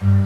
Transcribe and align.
Welkom 0.00 0.16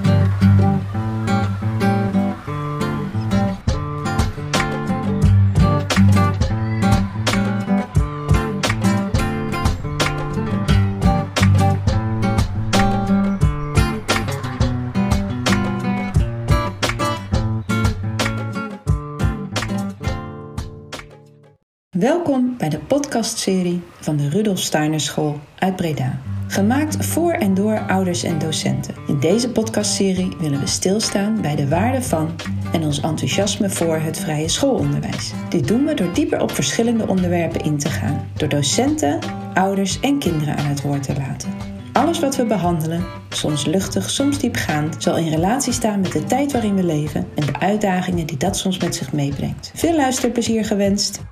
bij 22.59 22.69
de 22.69 22.79
podcastserie 22.79 23.83
van 24.01 24.17
de 24.17 24.29
Rudolf 24.29 24.59
Steiner 24.59 25.01
School 25.01 25.41
uit 25.59 25.77
Breda. 25.77 26.34
Gemaakt 26.55 27.07
voor 27.07 27.33
en 27.33 27.55
door 27.55 27.79
ouders 27.79 28.23
en 28.23 28.39
docenten. 28.39 28.95
In 29.07 29.21
deze 29.21 29.51
podcastserie 29.51 30.37
willen 30.39 30.61
we 30.61 30.67
stilstaan 30.67 31.41
bij 31.41 31.57
de 31.57 31.69
waarde 31.69 32.03
van 32.03 32.31
en 32.73 32.85
ons 32.85 33.01
enthousiasme 33.01 33.71
voor 33.71 33.97
het 33.97 34.19
vrije 34.19 34.49
schoolonderwijs. 34.49 35.33
Dit 35.49 35.69
doen 35.69 35.85
we 35.85 35.95
door 35.95 36.13
dieper 36.13 36.41
op 36.41 36.51
verschillende 36.51 37.07
onderwerpen 37.07 37.61
in 37.61 37.79
te 37.79 37.89
gaan, 37.89 38.31
door 38.37 38.49
docenten, 38.49 39.19
ouders 39.55 40.01
en 40.01 40.19
kinderen 40.19 40.57
aan 40.57 40.67
het 40.67 40.83
woord 40.83 41.03
te 41.03 41.15
laten. 41.17 41.51
Alles 41.93 42.21
wat 42.21 42.37
we 42.37 42.45
behandelen, 42.45 43.05
soms 43.29 43.65
luchtig, 43.65 44.11
soms 44.11 44.39
diepgaand, 44.39 45.03
zal 45.03 45.17
in 45.17 45.29
relatie 45.29 45.73
staan 45.73 46.01
met 46.01 46.13
de 46.13 46.25
tijd 46.25 46.53
waarin 46.53 46.75
we 46.75 46.85
leven 46.85 47.27
en 47.35 47.47
de 47.47 47.59
uitdagingen 47.59 48.27
die 48.27 48.37
dat 48.37 48.57
soms 48.57 48.79
met 48.79 48.95
zich 48.95 49.13
meebrengt. 49.13 49.73
Veel 49.75 49.97
luisterplezier 49.97 50.65
gewenst! 50.65 51.23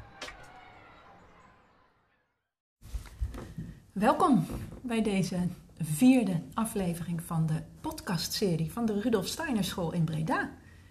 Welkom 3.93 4.47
bij 4.83 5.03
deze 5.03 5.49
vierde 5.79 6.43
aflevering 6.55 7.23
van 7.23 7.47
de 7.47 7.63
podcastserie 7.81 8.73
van 8.73 8.87
de 8.87 9.01
Rudolf 9.01 9.27
Steiner 9.27 9.65
School 9.65 9.93
in 9.93 10.05
Breda. 10.05 10.51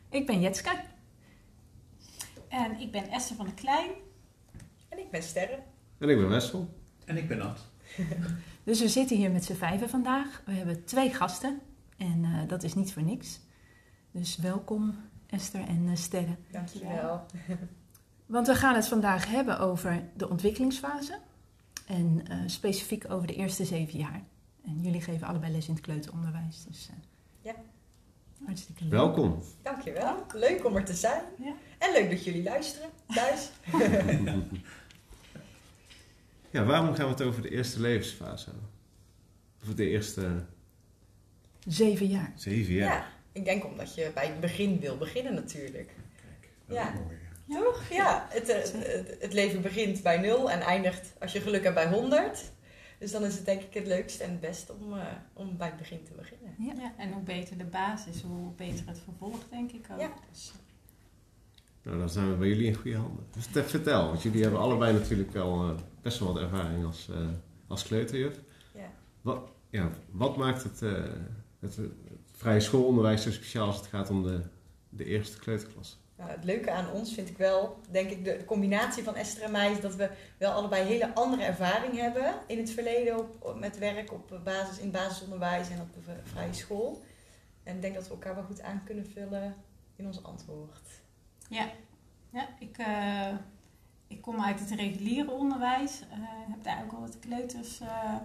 Ik 0.09 0.25
ben 0.25 0.39
Jetske. 0.39 0.81
En 2.47 2.79
ik 2.79 2.91
ben 2.91 3.09
Esther 3.09 3.35
van 3.35 3.45
der 3.45 3.53
Klein. 3.53 3.89
En 4.89 4.99
ik 4.99 5.11
ben 5.11 5.23
Sterre. 5.23 5.59
En 5.97 6.09
ik 6.09 6.17
ben 6.17 6.29
Wessel. 6.29 6.73
En 7.05 7.17
ik 7.17 7.27
ben 7.27 7.37
Nat. 7.37 7.67
Dus 8.63 8.79
we 8.79 8.87
zitten 8.87 9.17
hier 9.17 9.31
met 9.31 9.45
z'n 9.45 9.53
vijven 9.53 9.89
vandaag. 9.89 10.41
We 10.45 10.51
hebben 10.51 10.85
twee 10.85 11.13
gasten 11.13 11.59
en 11.97 12.23
uh, 12.23 12.47
dat 12.47 12.63
is 12.63 12.73
niet 12.73 12.93
voor 12.93 13.03
niks. 13.03 13.39
Dus 14.11 14.37
welkom 14.37 14.95
Esther 15.27 15.67
en 15.67 15.83
uh, 15.83 15.95
Sterre. 15.95 16.35
Dankjewel. 16.51 17.25
Want 18.25 18.47
we 18.47 18.55
gaan 18.55 18.75
het 18.75 18.87
vandaag 18.87 19.27
hebben 19.27 19.59
over 19.59 20.03
de 20.15 20.29
ontwikkelingsfase. 20.29 21.19
En 21.91 22.23
uh, 22.31 22.37
specifiek 22.45 23.11
over 23.11 23.27
de 23.27 23.35
eerste 23.35 23.65
zeven 23.65 23.99
jaar. 23.99 24.23
En 24.65 24.81
jullie 24.81 25.01
geven 25.01 25.27
allebei 25.27 25.51
les 25.51 25.67
in 25.67 25.73
het 25.73 25.83
kleuteronderwijs. 25.83 26.63
Dus 26.67 26.89
uh, 26.91 26.95
ja. 27.41 27.55
hartstikke 28.45 28.83
leuk. 28.83 28.91
Welkom. 28.91 29.43
Dankjewel. 29.61 30.25
Leuk 30.33 30.65
om 30.65 30.75
er 30.75 30.85
te 30.85 30.93
zijn. 30.93 31.23
Ja. 31.37 31.53
En 31.77 31.93
leuk 31.93 32.09
dat 32.09 32.23
jullie 32.23 32.43
luisteren 32.43 32.89
thuis. 33.07 33.49
ja, 36.51 36.63
waarom 36.63 36.95
gaan 36.95 37.05
we 37.05 37.11
het 37.11 37.21
over 37.21 37.41
de 37.41 37.49
eerste 37.49 37.79
levensfase 37.79 38.49
hebben? 38.49 38.69
Of 39.63 39.73
de 39.75 39.89
eerste... 39.89 40.45
Zeven 41.67 42.07
jaar. 42.07 42.33
Zeven 42.35 42.73
jaar. 42.73 42.95
Ja, 42.95 43.07
ik 43.31 43.45
denk 43.45 43.65
omdat 43.65 43.95
je 43.95 44.11
bij 44.13 44.27
het 44.27 44.39
begin 44.39 44.79
wil 44.79 44.97
beginnen 44.97 45.33
natuurlijk. 45.33 45.95
Kijk, 46.15 46.51
dat 46.65 46.77
Ja. 46.77 46.93
is 46.93 46.99
mooi. 46.99 47.17
Toch? 47.53 47.83
Ja, 47.89 48.27
het, 48.29 48.49
eh, 48.49 48.57
het, 48.73 49.17
het 49.19 49.33
leven 49.33 49.61
begint 49.61 50.03
bij 50.03 50.17
nul 50.17 50.51
en 50.51 50.59
eindigt, 50.61 51.13
als 51.19 51.31
je 51.31 51.39
geluk 51.41 51.63
hebt, 51.63 51.75
bij 51.75 51.89
100. 51.89 52.51
Dus 52.99 53.11
dan 53.11 53.23
is 53.23 53.35
het 53.35 53.45
denk 53.45 53.61
ik 53.61 53.73
het 53.73 53.87
leukste 53.87 54.23
en 54.23 54.31
het 54.31 54.39
beste 54.39 54.73
om, 54.73 54.93
uh, 54.93 55.03
om 55.33 55.57
bij 55.57 55.67
het 55.67 55.77
begin 55.77 56.03
te 56.03 56.11
beginnen. 56.13 56.55
Ja. 56.57 56.73
Ja, 56.77 56.93
en 56.97 57.11
hoe 57.11 57.21
beter 57.23 57.57
de 57.57 57.65
basis, 57.65 58.21
hoe 58.21 58.51
beter 58.55 58.83
het 58.87 58.99
vervolg, 59.03 59.39
denk 59.49 59.71
ik 59.71 59.85
ook. 59.91 59.99
Ja. 59.99 60.13
Dus, 60.31 60.51
Nou, 61.83 61.97
dan 61.97 62.09
zijn 62.09 62.29
we 62.29 62.35
bij 62.35 62.47
jullie 62.47 62.65
in 62.65 62.75
goede 62.75 62.97
handen. 62.97 63.25
Dus 63.31 63.45
te- 63.47 63.63
vertel, 63.63 64.07
want 64.07 64.21
jullie 64.21 64.41
hebben 64.41 64.59
allebei 64.59 64.93
natuurlijk 64.93 65.35
al 65.35 65.69
eh, 65.69 65.75
best 66.01 66.19
wel 66.19 66.33
wat 66.33 66.41
ervaring 66.41 66.85
als, 66.85 67.09
eh, 67.09 67.17
als 67.67 67.83
kleuterjuf. 67.83 68.39
Ja. 68.73 68.91
Wat, 69.21 69.49
ja, 69.69 69.89
wat 70.11 70.37
maakt 70.37 70.63
het, 70.63 70.81
eh, 70.81 70.91
het, 71.59 71.75
het 71.75 71.91
vrije 72.31 72.59
schoolonderwijs 72.59 73.23
zo 73.23 73.31
speciaal 73.31 73.67
als 73.67 73.77
het 73.77 73.85
gaat 73.87 74.09
om 74.09 74.23
de, 74.23 74.41
de 74.89 75.05
eerste 75.05 75.39
kleuterklas? 75.39 75.99
Nou, 76.21 76.33
het 76.33 76.43
leuke 76.43 76.71
aan 76.71 76.91
ons 76.91 77.13
vind 77.13 77.29
ik 77.29 77.37
wel, 77.37 77.79
denk 77.89 78.09
ik, 78.09 78.23
de 78.23 78.45
combinatie 78.45 79.03
van 79.03 79.15
Esther 79.15 79.43
en 79.43 79.51
mij 79.51 79.71
is 79.71 79.81
dat 79.81 79.95
we 79.95 80.09
wel 80.37 80.51
allebei 80.51 80.83
hele 80.83 81.13
andere 81.13 81.43
ervaring 81.43 81.95
hebben 81.97 82.33
in 82.47 82.57
het 82.57 82.71
verleden 82.71 83.17
op, 83.17 83.55
met 83.59 83.77
werk 83.77 84.11
op 84.11 84.39
basis, 84.43 84.77
in 84.77 84.91
basisonderwijs 84.91 85.69
en 85.69 85.81
op 85.81 85.93
de 85.93 86.13
vrije 86.23 86.53
school. 86.53 87.01
En 87.63 87.75
ik 87.75 87.81
denk 87.81 87.93
dat 87.95 88.07
we 88.07 88.13
elkaar 88.13 88.35
wel 88.35 88.43
goed 88.43 88.61
aan 88.61 88.81
kunnen 88.85 89.05
vullen 89.05 89.55
in 89.95 90.05
ons 90.05 90.23
antwoord. 90.23 91.01
ja. 91.49 91.69
ja 92.29 92.47
ik, 92.59 92.77
eh, 92.77 93.33
ik 94.07 94.21
kom 94.21 94.41
uit 94.41 94.59
het 94.59 94.71
reguliere 94.71 95.31
onderwijs. 95.31 96.01
eh 96.01 96.51
heb 96.51 96.63
daar 96.63 96.83
ook 96.83 96.91
al 96.91 96.99
wat 96.99 97.19
kleuters, 97.19 97.79
eh, 97.79 98.15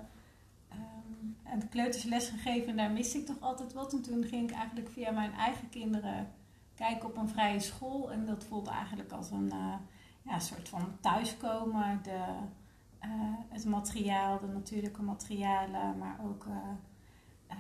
ehm, 0.69 1.53
en 1.53 1.59
de 1.59 1.69
kleuters 1.69 2.05
les 2.05 2.29
gegeven. 2.29 2.69
En 2.69 2.77
daar 2.77 2.91
miste 2.91 3.19
ik 3.19 3.27
toch 3.27 3.41
altijd 3.41 3.73
wat. 3.73 3.93
En 3.93 4.03
toen 4.03 4.25
ging 4.25 4.51
ik 4.51 4.57
eigenlijk 4.57 4.89
via 4.89 5.11
mijn 5.11 5.33
eigen 5.33 5.69
kinderen 5.69 6.29
kijken 6.77 7.09
op 7.09 7.17
een 7.17 7.29
vrije 7.29 7.61
school. 7.61 8.13
En 8.13 8.27
dat 8.27 8.45
voelde 8.45 8.71
eigenlijk 8.71 9.13
als 9.13 9.31
een 9.31 9.51
eh, 9.51 9.75
ja, 10.23 10.39
soort 10.39 10.69
van 10.69 10.97
thuiskomen. 11.01 12.01
De, 12.03 12.25
eh, 12.99 13.11
het 13.49 13.65
materiaal, 13.65 14.41
de 14.41 14.47
natuurlijke 14.47 15.03
materialen, 15.03 15.99
maar 15.99 16.21
ook 16.25 16.47
eh, 16.47 17.57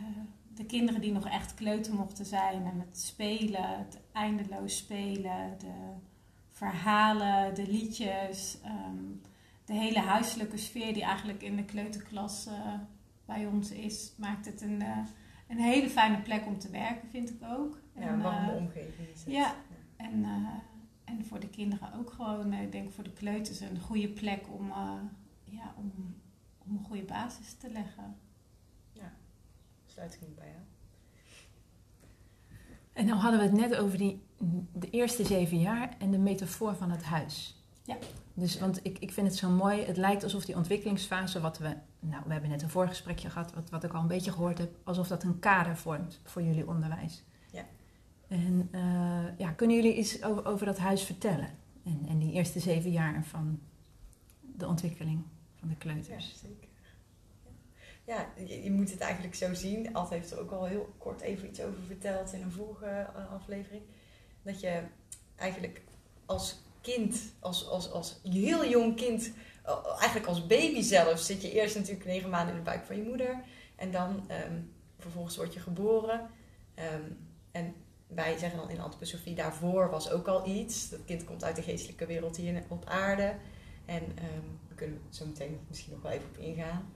de 0.55 0.67
kinderen 0.67 1.01
die 1.01 1.13
nog 1.13 1.27
echt 1.29 1.55
kleuter 1.55 1.95
mochten 1.95 2.25
zijn. 2.25 2.67
En 2.67 2.81
het 2.81 2.99
spelen, 2.99 3.79
het 3.79 4.01
eindeloos 4.13 4.77
spelen, 4.77 5.59
de 5.59 5.93
verhalen, 6.51 7.55
de 7.55 7.71
liedjes. 7.71 8.61
ehm, 8.63 9.05
de 9.65 9.73
hele 9.73 9.99
huiselijke 9.99 10.57
sfeer 10.57 10.95
die 10.95 11.03
eigenlijk 11.03 11.43
in 11.43 11.57
de 11.57 11.65
kleuterklas 11.65 12.49
bij 13.25 13.47
ons 13.47 13.71
is, 13.71 14.13
maakt 14.17 14.47
het 14.47 14.61
een, 14.61 14.83
een 15.49 15.59
hele 15.59 15.91
fijne 15.91 16.21
plek 16.21 16.47
om 16.47 16.59
te 16.59 16.71
werken, 16.71 17.09
vind 17.09 17.31
ik 17.31 17.43
ook. 17.43 17.79
Ja, 17.97 18.03
En, 18.03 18.13
een 18.13 18.23
warme 18.23 18.51
eh, 18.53 18.57
omgeving 18.57 19.09
is 19.09 19.25
het. 19.25 19.33
ja. 19.33 19.55
En, 19.97 20.25
eh, 20.25 20.49
en 21.05 21.25
voor 21.25 21.41
de 21.41 21.49
kinderen 21.49 21.95
ook 21.95 22.11
gewoon, 22.11 22.53
eh, 22.53 22.63
ik 22.63 22.73
denk 22.73 22.93
voor 22.93 23.05
de 23.05 23.13
kleuters 23.13 23.61
een 23.61 23.81
goede 23.81 24.09
plek 24.09 24.45
om, 24.53 24.71
eh, 24.71 24.93
ja, 25.45 25.75
om, 25.77 25.93
om 26.59 26.77
een 26.77 26.85
goede 26.85 27.05
basis 27.05 27.53
te 27.53 27.71
leggen. 27.71 28.17
Sluit 29.87 30.15
ik 30.15 30.21
niet 30.21 30.35
bij 30.35 30.47
jou. 30.47 30.63
En 32.93 33.07
nou 33.07 33.19
hadden 33.19 33.41
we 33.41 33.47
het 33.47 33.71
net 33.71 33.77
over 33.77 33.99
die, 33.99 34.23
de 34.73 34.91
eerste 34.91 35.25
zeven 35.25 35.61
jaar 35.61 35.95
en 35.99 36.11
de 36.11 36.19
metafoor 36.19 36.75
van 36.75 36.91
het 36.91 37.03
huis. 37.03 37.65
Ja. 37.83 37.97
Dus, 38.35 38.59
want 38.59 38.81
ik, 38.83 38.99
ik 38.99 39.13
vind 39.13 39.27
het 39.27 39.37
zo 39.37 39.51
mooi, 39.51 39.85
het 39.85 39.97
lijkt 39.97 40.23
alsof 40.23 40.45
die 40.45 40.57
ontwikkelingsfase, 40.57 41.41
wat 41.41 41.59
we, 41.59 41.77
nou, 42.01 42.23
we 42.27 42.33
hebben 42.33 42.51
net 42.51 42.63
een 42.63 42.71
voorgesprekje 42.71 43.31
gehad, 43.31 43.55
wat, 43.55 43.71
wat 43.71 43.85
ik 43.85 43.93
al 43.93 44.01
een 44.01 44.07
beetje 44.07 44.33
gehoord 44.33 44.59
heb, 44.59 44.77
alsof 44.85 45.09
dat 45.09 45.23
een 45.23 45.39
kader 45.39 45.77
vormt 45.77 46.21
voor 46.25 46.43
jullie 46.43 46.69
onderwijs. 46.69 47.25
Ja. 48.27 48.37
En 48.37 48.69
eh, 48.71 49.39
ja, 49.39 49.51
kunnen 49.51 49.77
jullie 49.77 49.95
iets 49.95 50.23
over, 50.23 50.67
dat 50.67 50.79
huis 50.79 51.03
vertellen? 51.03 51.59
En, 51.85 52.07
en 52.09 52.19
die 52.19 52.33
eerste 52.33 52.61
zeven 52.61 52.91
jaar 52.91 53.25
van 53.25 53.61
de 54.41 54.67
ontwikkeling 54.67 55.23
van 55.55 55.69
de 55.69 55.75
Ja, 55.75 55.81
kleuters. 55.81 56.37
zeker. 56.43 56.69
Ja, 58.05 58.27
je, 58.63 58.71
moet 58.71 58.91
het 58.91 59.01
eigenlijk 59.01 59.35
zo 59.35 59.55
zien. 59.55 59.95
Alt 59.95 60.11
heeft 60.11 60.31
er 60.31 60.41
ook 60.41 60.51
al 60.51 60.65
heel 60.65 60.95
kort 60.99 61.21
even 61.21 61.49
iets 61.49 61.61
over 61.61 61.83
verteld 61.87 62.33
in 62.33 62.43
een 62.43 62.53
vorige 62.53 62.87
eh, 62.87 63.33
aflevering. 63.33 63.83
Dat 64.43 64.61
je 64.61 64.83
eigenlijk 65.37 65.83
als 66.27 66.59
kind, 66.81 67.21
als, 67.39 67.69
als, 67.69 67.91
als 67.91 68.21
heel 68.23 68.69
jong 68.69 68.97
kind, 68.97 69.33
eh, 69.65 69.87
eigenlijk 69.99 70.27
als 70.27 70.47
baby 70.47 70.83
zelf, 70.83 71.19
zit 71.19 71.43
je 71.43 71.53
eerst 71.53 71.75
natuurlijk 71.77 72.05
negen 72.05 72.31
maanden 72.31 72.51
in 72.51 72.59
de 72.65 72.71
buik 72.71 72.85
van 72.85 72.97
je 72.97 73.03
moeder. 73.03 73.45
En 73.77 73.91
dan 73.91 74.31
ehm, 74.31 74.61
vervolgens 74.99 75.37
word 75.37 75.55
je 75.55 75.61
geboren. 75.61 76.31
Ehm, 76.75 77.03
en 77.51 77.75
wij 78.07 78.39
zeggen 78.39 78.59
dan 78.59 78.71
in 78.71 78.81
antroposofie, 78.81 79.35
daarvoor 79.35 79.91
was 79.91 80.11
ook 80.11 80.27
al 80.27 80.47
iets. 80.47 80.89
Dat 80.89 81.05
kind 81.05 81.25
komt 81.25 81.45
uit 81.45 81.57
de 81.57 81.63
geestelijke 81.63 82.07
wereld 82.07 82.37
hier 82.37 82.63
op 82.69 82.85
aarde. 82.85 83.35
En 83.85 84.03
ehm 84.03 84.67
daar 84.67 84.77
kunnen 84.77 84.97
we 84.97 85.17
zo 85.17 85.27
meteen 85.27 85.61
misschien 85.69 85.93
nog 85.93 86.03
wel 86.03 86.13
even 86.13 86.29
op 86.29 86.39
ingaan. 86.39 86.93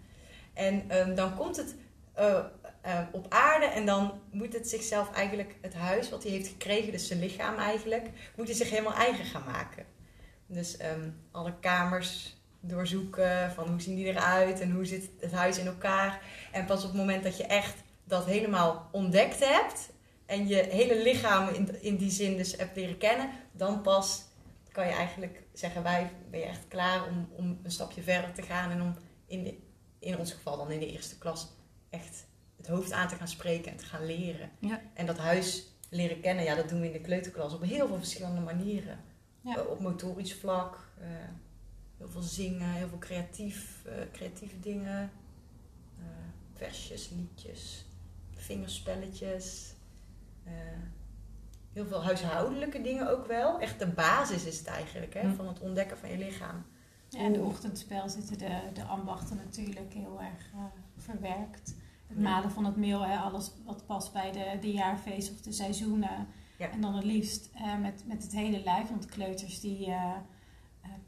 En 0.54 0.84
ehm, 0.88 1.14
dan 1.14 1.36
komt 1.36 1.56
het 1.56 1.74
eh, 2.12 2.38
eh, 2.80 3.00
op 3.12 3.26
aarde 3.28 3.66
en 3.66 3.86
dan 3.86 4.20
moet 4.30 4.52
het 4.52 4.68
zichzelf 4.68 5.12
eigenlijk, 5.12 5.54
het 5.60 5.74
huis 5.74 6.10
wat 6.10 6.22
hij 6.22 6.32
heeft 6.32 6.48
gekregen, 6.48 6.92
dus 6.92 7.06
zijn 7.06 7.20
lichaam 7.20 7.56
eigenlijk, 7.56 8.10
moet 8.36 8.46
hij 8.46 8.56
zich 8.56 8.70
helemaal 8.70 8.94
eigen 8.94 9.24
gaan 9.24 9.44
maken. 9.44 9.84
Dus 10.46 10.76
ehm, 10.76 11.10
alle 11.30 11.54
kamers 11.60 12.38
doorzoeken 12.60 13.50
van 13.52 13.68
hoe 13.68 13.80
zien 13.80 13.96
die 13.96 14.06
eruit 14.06 14.60
en 14.60 14.70
hoe 14.70 14.84
zit 14.84 15.10
het 15.20 15.32
huis 15.32 15.58
in 15.58 15.66
elkaar. 15.66 16.22
En 16.52 16.66
pas 16.66 16.82
op 16.82 16.88
het 16.88 16.98
moment 16.98 17.22
dat 17.22 17.36
je 17.36 17.44
echt 17.44 17.74
dat 18.04 18.24
helemaal 18.24 18.88
ontdekt 18.92 19.44
hebt 19.44 19.90
en 20.30 20.48
je 20.48 20.56
hele 20.56 21.02
lichaam 21.02 21.48
in, 21.48 21.82
in 21.82 21.96
die 21.96 22.10
zin 22.10 22.36
dus 22.36 22.56
hebt 22.56 22.76
leren 22.76 22.98
kennen, 22.98 23.30
dan 23.52 23.82
pas 23.82 24.24
kan 24.72 24.86
je 24.86 24.92
eigenlijk 24.92 25.42
zeggen 25.52 25.82
wij 25.82 26.10
ben 26.30 26.40
je 26.40 26.46
echt 26.46 26.68
klaar 26.68 27.08
om, 27.08 27.28
om 27.36 27.60
een 27.62 27.70
stapje 27.70 28.02
verder 28.02 28.32
te 28.32 28.42
gaan 28.42 28.70
en 28.70 28.82
om 28.82 28.94
in, 29.26 29.44
de, 29.44 29.58
in 29.98 30.18
ons 30.18 30.32
geval 30.32 30.56
dan 30.56 30.70
in 30.70 30.78
de 30.78 30.92
eerste 30.92 31.18
klas 31.18 31.48
echt 31.90 32.26
het 32.56 32.66
hoofd 32.66 32.92
aan 32.92 33.08
te 33.08 33.14
gaan 33.14 33.28
spreken 33.28 33.70
en 33.70 33.76
te 33.76 33.84
gaan 33.84 34.06
leren. 34.06 34.50
Ja. 34.58 34.80
En 34.94 35.06
dat 35.06 35.18
huis 35.18 35.66
leren 35.88 36.20
kennen, 36.20 36.44
ja, 36.44 36.54
dat 36.54 36.68
doen 36.68 36.80
we 36.80 36.86
in 36.86 36.92
de 36.92 37.00
kleuterklas 37.00 37.54
op 37.54 37.62
heel 37.62 37.86
veel 37.86 37.98
verschillende 37.98 38.40
manieren. 38.40 38.98
Ja. 39.40 39.56
Eh, 39.56 39.70
op 39.70 39.80
motorisch 39.80 40.34
vlak, 40.34 40.92
eh, 41.00 41.08
heel 41.98 42.08
veel 42.08 42.22
zingen, 42.22 42.72
heel 42.72 42.88
veel 42.88 42.98
creatief, 42.98 43.84
eh, 43.84 43.94
creatieve 44.12 44.60
dingen. 44.60 45.10
Versjes, 46.54 47.10
liedjes, 47.10 47.84
vingerspelletjes. 48.34 49.74
Eh, 50.44 50.52
heel 51.72 51.86
veel 51.86 52.04
huishoudelijke 52.04 52.82
dingen 52.82 53.10
ook 53.10 53.26
wel. 53.26 53.58
Echt 53.60 53.78
de 53.78 53.86
basis 53.86 54.44
is 54.44 54.58
het 54.58 54.66
eigenlijk, 54.66 55.14
hè, 55.14 55.20
Hm. 55.28 55.34
van 55.34 55.48
het 55.48 55.60
ontdekken 55.60 55.98
van 55.98 56.10
je 56.10 56.18
lichaam. 56.18 56.64
Ja, 57.08 57.18
in 57.20 57.32
de 57.32 57.40
ochtendspel 57.40 58.08
zitten 58.08 58.38
de, 58.38 58.58
de 58.74 58.84
ambachten 58.84 59.36
natuurlijk 59.36 59.92
heel 59.94 60.20
erg 60.20 60.50
eh, 60.54 60.64
verwerkt. 60.96 61.74
Het 62.06 62.16
Ja. 62.16 62.22
malen 62.22 62.50
van 62.50 62.64
het 62.64 62.76
meel, 62.76 63.06
hè, 63.06 63.16
alles 63.16 63.50
wat 63.64 63.86
past 63.86 64.12
bij 64.12 64.32
de, 64.32 64.56
de 64.60 64.72
jaarfeest 64.72 65.30
of 65.32 65.40
de 65.40 65.52
seizoenen. 65.52 66.26
Ja. 66.58 66.70
En 66.70 66.80
dan 66.80 66.94
het 66.94 67.04
liefst 67.04 67.50
eh, 67.54 67.78
met, 67.78 68.02
met 68.06 68.22
het 68.22 68.32
hele 68.32 68.62
lijf. 68.62 68.88
Want 68.88 69.06
kleuters 69.06 69.60
die, 69.60 69.92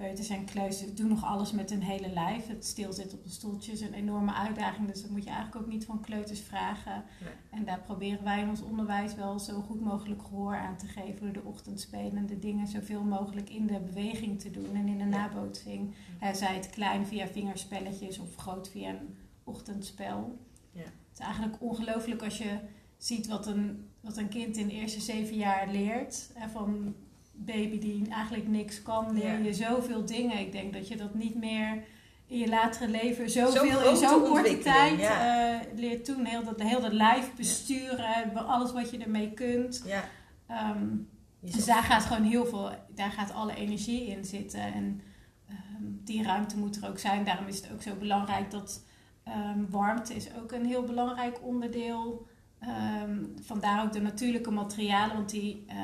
peuters 0.02 0.28
en 0.28 0.44
kleuters 0.44 0.94
doen 0.94 1.08
nog 1.08 1.24
alles 1.24 1.52
met 1.52 1.70
hun 1.70 1.82
hele 1.82 2.08
lijf. 2.08 2.46
Het 2.46 2.64
stilzitten 2.64 3.18
op 3.18 3.24
de 3.24 3.30
stoeltjes 3.30 3.80
is 3.80 3.86
een 3.88 3.94
enorme 3.94 4.34
uitdaging. 4.34 4.88
Dus 4.92 5.02
dat 5.02 5.10
moet 5.10 5.24
je 5.24 5.30
eigenlijk 5.30 5.62
ook 5.64 5.72
niet 5.72 5.84
van 5.84 6.00
kleuters 6.00 6.40
vragen. 6.40 7.04
Nee. 7.20 7.32
En 7.50 7.64
daar 7.64 7.80
proberen 7.80 8.24
wij 8.24 8.40
in 8.40 8.48
ons 8.48 8.62
onderwijs 8.62 9.14
wel 9.14 9.38
zo 9.38 9.60
goed 9.60 9.80
mogelijk 9.80 10.22
gehoor 10.22 10.56
aan 10.56 10.76
te 10.76 10.86
geven. 10.86 11.20
Door 11.22 11.32
de 11.32 11.48
ochtendspelende 11.48 12.38
dingen 12.38 12.66
zoveel 12.66 13.02
mogelijk 13.02 13.50
in 13.50 13.66
de 13.66 13.80
beweging 13.80 14.40
te 14.40 14.50
doen 14.50 14.74
en 14.74 14.88
in 14.88 14.98
de 14.98 15.04
Ja. 15.04 15.10
nabootsing. 15.10 15.94
Hè, 16.18 16.34
zij 16.34 16.54
het 16.54 16.70
klein 16.70 17.06
via 17.06 17.26
vingerspelletjes 17.26 18.18
of 18.18 18.36
groot 18.36 18.68
via 18.68 18.88
een 18.88 19.16
ochtendspel. 19.44 20.38
Ja. 20.72 20.80
Het 20.80 20.92
is 21.12 21.18
eigenlijk 21.18 21.56
ongelooflijk 21.62 22.22
als 22.22 22.38
je 22.38 22.58
ziet 22.96 23.26
wat 23.26 23.46
een, 23.46 23.88
wat 24.00 24.16
een 24.16 24.28
kind 24.28 24.56
in 24.56 24.66
de 24.66 24.74
eerste 24.74 25.00
zeven 25.00 25.36
jaar 25.36 25.68
leert. 25.70 26.30
Hè, 26.34 26.48
van 26.48 26.94
baby 27.32 27.78
die 27.78 28.08
eigenlijk 28.10 28.48
niks 28.48 28.82
kan, 28.82 29.12
leer 29.12 29.42
je 29.42 29.54
zoveel 29.54 30.04
dingen. 30.04 30.38
Ik 30.38 30.52
denk 30.52 30.72
dat 30.72 30.88
je 30.88 30.96
dat 30.96 31.14
niet 31.14 31.34
meer 31.34 31.84
in 32.26 32.38
je 32.38 32.48
latere 32.48 32.88
leven 32.88 33.30
zoveel 33.30 33.90
in 33.90 33.96
zo'n 33.96 34.22
korte 34.22 34.58
tijd 34.58 35.00
ja. 35.00 35.60
eh, 35.60 35.66
leert 35.74 36.04
toen. 36.04 36.24
Heel 36.24 36.44
dat, 36.44 36.62
heel 36.62 36.80
dat 36.80 36.92
lijf 36.92 37.34
besturen, 37.36 38.46
alles 38.46 38.72
wat 38.72 38.90
je 38.90 38.98
ermee 38.98 39.32
kunt. 39.32 39.82
Ja, 39.86 40.04
Ehm, 40.52 40.96
dus 41.40 41.64
daar 41.64 41.82
gaat 41.82 42.04
gewoon 42.04 42.22
heel 42.22 42.46
veel, 42.46 42.70
daar 42.94 43.10
gaat 43.10 43.32
alle 43.32 43.54
energie 43.54 44.06
in 44.06 44.24
zitten. 44.24 44.60
En 44.60 45.00
ehm, 45.48 45.84
die 46.04 46.22
ruimte 46.22 46.58
moet 46.58 46.76
er 46.76 46.88
ook 46.88 46.98
zijn. 46.98 47.24
Daarom 47.24 47.46
is 47.46 47.56
het 47.56 47.72
ook 47.72 47.82
zo 47.82 47.94
belangrijk 47.94 48.50
dat 48.50 48.84
ehm, 49.24 49.64
warmte 49.70 50.14
is 50.14 50.34
ook 50.34 50.52
een 50.52 50.66
heel 50.66 50.82
belangrijk 50.82 51.42
onderdeel. 51.42 52.30
Vandaar 53.42 53.84
ook 53.84 53.92
de 53.92 54.00
natuurlijke 54.00 54.50
materialen, 54.50 55.16
want 55.16 55.30
die, 55.30 55.64
eh, 55.66 55.76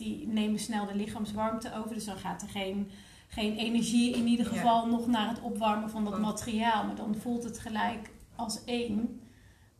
die 0.00 0.26
nemen 0.28 0.58
snel 0.58 0.86
de 0.86 0.94
lichaamswarmte 0.94 1.74
over. 1.76 1.94
Dus 1.94 2.04
dan 2.04 2.16
gaat 2.16 2.42
er 2.42 2.48
geen, 2.48 2.90
geen 3.28 3.56
energie 3.56 4.14
in 4.16 4.26
ieder 4.26 4.46
Ja. 4.46 4.52
geval 4.52 4.86
nog 4.86 5.06
naar 5.06 5.28
het 5.28 5.40
opwarmen 5.40 5.90
van 5.90 6.04
dat 6.04 6.18
materiaal. 6.20 6.84
Maar 6.86 6.94
dan 6.96 7.14
voelt 7.16 7.44
het 7.44 7.58
gelijk 7.58 8.10
als 8.36 8.64
één. 8.64 9.20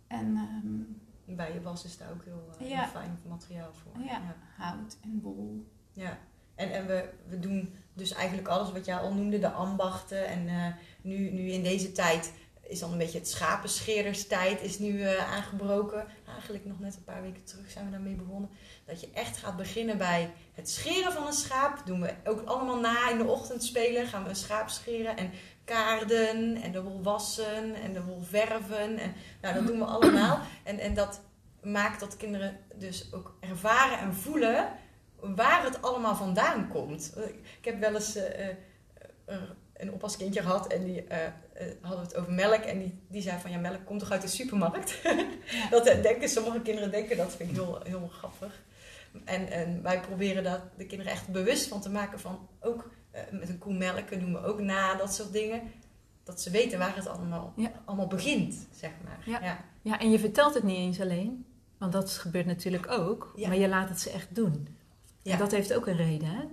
En 0.07 0.37
ehm, 0.37 1.37
bij 1.37 1.53
je 1.53 1.61
was 1.63 1.85
is 1.85 1.97
daar 1.99 2.11
ook 2.11 2.25
heel, 2.25 2.51
eh, 2.61 2.69
Ja. 2.71 2.81
heel 2.81 2.89
fijn 2.89 3.19
materiaal 3.29 3.73
voor. 3.73 4.03
ja, 4.05 4.21
hout 4.57 4.97
en 5.03 5.21
bol. 5.21 5.67
Ja, 5.93 6.19
en, 6.55 6.73
en 6.73 6.87
we, 6.87 7.11
we 7.29 7.39
doen 7.39 7.75
dus 7.95 8.13
eigenlijk 8.13 8.49
alles 8.49 8.73
wat 8.73 8.85
jij 8.85 8.97
al 8.97 9.15
noemde, 9.15 9.39
de 9.39 9.51
ambachten. 9.51 10.27
En 10.29 10.49
eh, 10.49 10.67
nu, 11.03 11.31
nu 11.31 11.51
in 11.51 11.63
deze 11.63 11.93
tijd 11.93 12.33
is 12.71 12.79
dan 12.79 12.93
een 12.93 12.99
beetje 12.99 13.19
het 13.19 13.29
schapenscheerderstijd 13.29 14.63
is 14.63 14.79
nu 14.79 15.03
eh, 15.03 15.33
aangebroken. 15.33 16.07
Eigenlijk 16.33 16.65
nog 16.65 16.81
net 16.81 16.97
een 16.97 17.05
paar 17.05 17.23
weken 17.23 17.45
terug 17.45 17.71
zijn 17.71 17.85
we 17.85 17.91
daarmee 17.91 18.15
begonnen. 18.15 18.51
Dat 18.85 19.01
je 19.01 19.09
echt 19.15 19.37
gaat 19.37 19.57
beginnen 19.57 19.99
bij 19.99 20.31
het 20.55 20.71
scheren 20.71 21.13
van 21.13 21.27
een 21.27 21.33
schaap. 21.33 21.83
Doen 21.85 22.01
we 22.01 22.15
ook 22.25 22.49
allemaal 22.49 22.81
na 22.81 23.11
in 23.11 23.19
de 23.19 23.27
ochtend 23.27 23.65
spelen. 23.65 24.07
Gaan 24.07 24.23
we 24.23 24.29
een 24.29 24.37
schaap 24.37 24.69
scheren 24.69 25.17
en 25.17 25.31
kaarden 25.65 26.63
en 26.63 26.73
de 26.73 26.83
wol 26.83 27.03
wassen 27.03 27.75
en 27.75 27.93
de 27.93 28.05
wol 28.05 28.21
verven. 28.21 28.99
En, 28.99 29.15
nou, 29.41 29.55
dat 29.55 29.67
doen 29.67 29.79
we 29.79 29.85
allemaal. 29.85 30.41
En, 30.65 30.79
en 30.79 30.95
dat 30.95 31.21
maakt 31.63 32.01
dat 32.01 32.17
kinderen 32.17 32.59
dus 32.75 33.13
ook 33.13 33.37
ervaren 33.41 33.99
en 33.99 34.15
voelen 34.15 34.69
waar 35.21 35.65
het 35.65 35.83
allemaal 35.83 36.17
vandaan 36.17 36.69
komt. 36.69 37.17
Ik 37.59 37.65
heb 37.65 37.81
wel 37.81 37.95
eens 37.95 38.17
eh, 38.17 38.49
eh, 38.49 38.57
een 39.81 39.93
oppaskindje 39.93 40.41
gehad 40.41 40.67
en 40.67 40.85
die 40.85 41.05
eh, 41.05 41.19
hadden 41.81 42.05
het 42.05 42.17
over 42.17 42.33
melk. 42.33 42.63
En 42.63 42.79
die, 42.79 42.99
die 43.09 43.23
zei 43.23 43.41
van 43.41 43.51
ja, 43.51 43.59
melk 43.59 43.85
komt 43.85 44.01
toch 44.01 44.11
uit 44.11 44.23
de 44.23 44.29
supermarkt? 44.29 45.03
Dat 45.71 45.87
eh, 45.87 46.03
denken 46.03 46.29
sommige 46.29 46.61
kinderen 46.61 46.91
denken, 46.91 47.17
dat 47.17 47.35
vind 47.37 47.51
ik 47.51 47.57
heel, 47.57 47.81
heel 47.85 48.09
grappig. 48.13 48.63
En, 49.25 49.51
en 49.51 49.83
wij 49.83 50.01
proberen 50.01 50.45
dat 50.45 50.61
de 50.77 50.87
kinderen 50.87 51.13
echt 51.13 51.29
bewust 51.29 51.69
van 51.69 51.81
te 51.81 51.91
maken 51.91 52.21
van 52.21 52.49
ook 52.61 52.91
met 53.31 53.49
een 53.49 53.59
koe 53.59 53.75
melken 53.75 54.21
doen 54.21 54.33
we 54.33 54.45
ook 54.45 54.61
na, 54.61 54.95
dat 54.95 55.15
soort 55.15 55.33
dingen. 55.33 55.63
Dat 56.25 56.41
ze 56.41 56.51
weten 56.51 56.79
waar 56.79 56.97
het 56.97 57.07
allemaal, 57.07 57.53
Ja. 57.57 57.73
allemaal 57.85 58.07
begint, 58.07 58.69
zeg 58.75 58.91
maar. 59.05 59.23
Ja. 59.25 59.41
ja. 59.43 59.65
Ja, 59.83 60.01
en 60.01 60.11
je 60.11 60.19
vertelt 60.19 60.55
het 60.55 60.63
niet 60.63 60.77
eens 60.77 61.01
alleen. 61.01 61.47
Want 61.79 61.93
dat 61.93 62.11
gebeurt 62.11 62.47
natuurlijk 62.47 62.91
ook. 62.91 63.33
Ja. 63.37 63.49
Maar 63.49 63.57
je 63.57 63.69
laat 63.69 63.89
het 63.89 64.01
ze 64.01 64.11
echt 64.11 64.35
doen. 64.35 64.69
En 65.23 65.39
dat 65.39 65.51
heeft 65.51 65.75
ook 65.75 65.87
een 65.87 65.97
reden, 65.97 66.29
hè? 66.29 66.45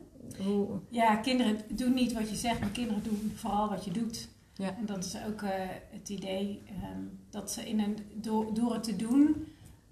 Hoe, 0.43 0.79
Ja, 0.89 1.15
kinderen 1.15 1.61
doen 1.69 1.93
niet 1.93 2.13
wat 2.13 2.29
je 2.29 2.35
zegt, 2.35 2.59
maar 2.59 2.69
kinderen 2.69 3.03
doen 3.03 3.31
vooral 3.35 3.69
wat 3.69 3.85
je 3.85 3.91
doet. 3.91 4.27
Ja. 4.53 4.75
En 4.77 4.85
dat 4.85 5.05
is 5.05 5.15
ook 5.27 5.41
eh, 5.41 5.51
het 5.91 6.09
idee 6.09 6.61
ehm, 6.65 7.03
dat 7.29 7.51
ze 7.51 7.69
in 7.69 7.79
een, 7.79 7.97
door, 8.13 8.53
door 8.53 8.73
het 8.73 8.83
te 8.83 8.95
doen, 8.95 9.47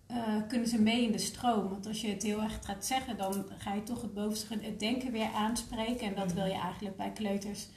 eh, 0.07 0.17
kunnen 0.47 0.67
ze 0.67 0.81
mee 0.81 1.03
in 1.03 1.11
de 1.11 1.17
stroom. 1.17 1.69
Want 1.69 1.87
als 1.87 2.01
je 2.01 2.07
het 2.07 2.23
heel 2.23 2.41
erg 2.41 2.59
gaat 2.61 2.85
zeggen, 2.85 3.17
dan 3.17 3.45
ga 3.57 3.73
je 3.73 3.83
toch 3.83 4.01
het 4.01 4.13
bovenste, 4.13 4.57
het 4.61 4.79
denken 4.79 5.11
weer 5.11 5.29
aanspreken. 5.35 6.07
En 6.07 6.15
dat 6.15 6.33
wil 6.33 6.45
je 6.45 6.59
eigenlijk 6.59 6.97
bij 6.97 7.11
kleuters 7.11 7.67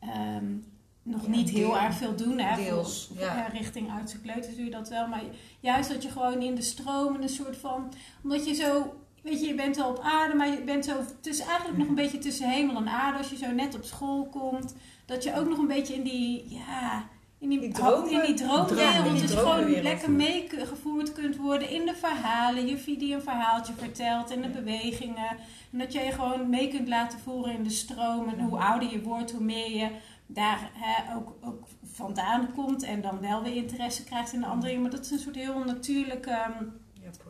ehm, 0.00 0.54
nog 1.02 1.22
Ja, 1.22 1.28
niet 1.28 1.50
heel 1.50 1.78
erg 1.78 1.94
veel 1.94 2.16
doen. 2.16 2.38
Hè? 2.38 2.56
deels, 2.64 3.10
ja. 3.14 3.46
eh, 3.46 3.58
richting 3.58 3.90
oudste 3.90 4.20
kleuters 4.20 4.56
doe 4.56 4.64
je 4.64 4.70
dat 4.70 4.88
wel. 4.88 5.08
Maar 5.08 5.22
juist 5.60 5.88
dat 5.88 6.02
je 6.02 6.10
gewoon 6.10 6.42
in 6.42 6.54
de 6.54 6.62
stroom, 6.62 7.14
en 7.14 7.22
een 7.22 7.28
soort 7.28 7.56
van... 7.56 7.92
Omdat 8.22 8.46
je 8.46 8.54
zo 8.54 8.94
Weet 9.26 9.40
je, 9.40 9.46
je 9.46 9.54
bent 9.54 9.76
wel 9.76 9.88
op 9.88 10.00
aarde, 10.02 10.34
maar 10.34 10.48
je 10.48 10.62
bent 10.62 10.84
zo 10.84 10.92
tussen, 11.20 11.46
eigenlijk 11.46 11.78
nog 11.78 11.88
een 11.88 11.94
beetje 11.94 12.18
tussen 12.18 12.50
hemel 12.50 12.76
en 12.76 12.88
aarde. 12.88 13.18
Als 13.18 13.30
je 13.30 13.36
zo 13.36 13.50
net 13.50 13.74
op 13.74 13.84
school 13.84 14.26
komt. 14.26 14.74
Dat 15.06 15.24
je 15.24 15.36
ook 15.36 15.48
nog 15.48 15.58
een 15.58 15.66
beetje 15.66 15.94
in 15.94 16.02
die, 16.02 16.44
ja, 16.48 17.08
in 17.38 17.48
die, 17.48 17.58
Die 17.58 18.20
in 18.20 18.22
die 18.22 18.34
droomwereld. 18.34 19.20
Dus 19.20 19.30
gewoon 19.30 19.82
lekker 19.82 20.10
meegevoerd 20.10 21.12
kunt 21.12 21.36
worden 21.36 21.70
in 21.70 21.86
de 21.86 21.94
verhalen. 21.94 22.66
Je 22.66 22.96
die 22.98 23.14
een 23.14 23.22
verhaaltje 23.22 23.72
vertelt 23.76 24.30
en 24.30 24.42
de 24.42 24.48
bewegingen. 24.48 25.36
En 25.72 25.78
dat 25.78 25.92
je 25.92 26.00
je 26.00 26.12
gewoon 26.12 26.50
mee 26.50 26.68
kunt 26.68 26.88
laten 26.88 27.18
voeren 27.18 27.54
in 27.54 27.62
de 27.62 27.70
stroom. 27.70 28.28
En 28.28 28.40
hoe 28.40 28.58
ouder 28.58 28.90
je 28.90 29.02
wordt, 29.02 29.32
hoe 29.32 29.44
meer 29.44 29.70
je 29.70 29.90
daar 30.26 30.70
hè, 30.72 31.14
ook, 31.16 31.36
ook 31.40 31.66
vandaan 31.92 32.52
komt. 32.54 32.82
En 32.82 33.00
dan 33.00 33.20
wel 33.20 33.42
weer 33.42 33.54
interesse 33.54 34.04
krijgt 34.04 34.32
in 34.32 34.40
de 34.40 34.46
andere 34.46 34.66
dingen. 34.66 34.82
Maar 34.82 34.90
dat 34.90 35.04
is 35.04 35.10
een 35.10 35.18
soort 35.18 35.36
heel 35.36 35.64
natuurlijke... 35.64 36.30
ehm, 36.30 36.64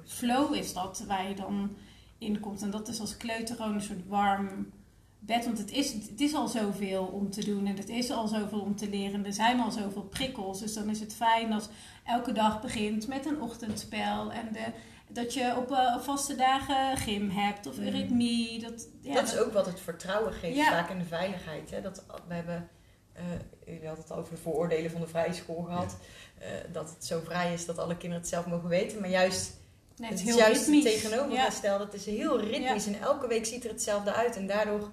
flow 0.04 0.54
is 0.54 0.72
dat 0.72 1.04
waar 1.08 1.28
je 1.28 1.34
dan 1.34 1.70
in 2.18 2.40
komt. 2.40 2.62
En 2.62 2.70
dat 2.70 2.88
is 2.88 3.00
als 3.00 3.16
kleuter 3.16 3.56
gewoon 3.56 3.74
een 3.74 3.80
soort 3.82 4.06
warm 4.08 4.70
bed. 5.18 5.44
Want 5.44 5.58
het 5.58 5.70
is, 5.70 5.92
het 5.92 6.20
is 6.20 6.34
al 6.34 6.48
zoveel 6.48 7.04
om 7.04 7.30
te 7.30 7.44
doen 7.44 7.66
en 7.66 7.76
het 7.76 7.88
is 7.88 8.10
al 8.10 8.28
zoveel 8.28 8.60
om 8.60 8.76
te 8.76 8.88
leren. 8.88 9.24
Er 9.26 9.32
zijn 9.32 9.60
al 9.60 9.70
zoveel 9.70 10.02
prikkels. 10.04 10.60
Dus 10.60 10.74
dan 10.74 10.90
is 10.90 11.00
het 11.00 11.14
fijn 11.14 11.52
als 11.52 11.68
elke 12.04 12.32
dag 12.32 12.60
begint 12.60 13.06
met 13.08 13.26
een 13.26 13.40
ochtendspel. 13.40 14.32
En 14.32 14.52
de, 14.52 14.64
dat 15.08 15.34
je 15.34 15.54
op 15.56 15.70
eh, 15.72 15.98
vaste 16.00 16.34
dagen 16.34 16.96
gym 16.96 17.30
hebt 17.30 17.66
of 17.66 17.76
Mm. 17.78 17.84
eurythmie. 17.84 18.60
Dat, 18.60 18.88
ja, 19.00 19.14
dat 19.14 19.24
is 19.32 19.38
ook 19.38 19.52
wat 19.52 19.66
het 19.66 19.80
vertrouwen 19.80 20.32
geeft, 20.32 20.56
Ja. 20.56 20.70
vaak 20.70 20.90
in 20.90 20.98
de 20.98 21.04
veiligheid. 21.04 21.70
Hè? 21.70 21.80
Dat, 21.80 22.04
we 22.28 22.34
hebben, 22.34 22.68
eh 23.12 23.22
jullie 23.66 23.86
hadden 23.86 24.02
het 24.04 24.12
al 24.12 24.18
over 24.18 24.34
de 24.34 24.40
vooroordelen 24.40 24.90
van 24.90 25.00
de 25.00 25.06
vrije 25.06 25.32
school 25.32 25.62
gehad. 25.62 25.96
eh, 26.38 26.48
dat 26.72 26.90
het 26.90 27.04
zo 27.04 27.20
vrij 27.24 27.52
is 27.52 27.66
dat 27.66 27.78
alle 27.78 27.96
kinderen 27.96 28.20
het 28.24 28.28
zelf 28.28 28.46
mogen 28.46 28.68
weten. 28.68 29.00
Maar 29.00 29.10
juist 29.10 29.52
nee, 29.96 30.10
het, 30.10 30.18
het 30.18 30.28
is 30.28 30.34
heel 30.34 30.36
juist 30.36 30.68
ritmisch. 30.68 30.84
tegenovergestelde. 30.84 31.84
Het 31.84 31.94
is 31.94 32.06
heel 32.06 32.40
ritmisch 32.40 32.86
en 32.86 33.00
elke 33.00 33.26
week 33.26 33.46
ziet 33.46 33.64
er 33.64 33.70
hetzelfde 33.70 34.12
uit. 34.12 34.36
En 34.36 34.46
daardoor 34.46 34.90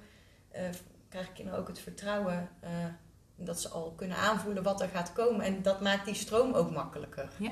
krijgen 1.10 1.34
kinderen 1.34 1.60
ook 1.60 1.68
het 1.68 1.80
vertrouwen 1.80 2.50
eh, 2.60 2.70
dat 3.36 3.62
ze 3.62 3.70
al 3.70 3.94
kunnen 3.96 4.18
aanvoelen 4.18 4.64
wat 4.64 4.82
er 4.82 4.88
gaat 4.88 5.14
komen. 5.14 5.46
En 5.46 5.62
dat 5.62 5.82
maakt 5.82 6.06
die 6.06 6.14
stroom 6.14 6.54
ook 6.54 6.72
makkelijker. 6.72 7.30
Ja. 7.38 7.52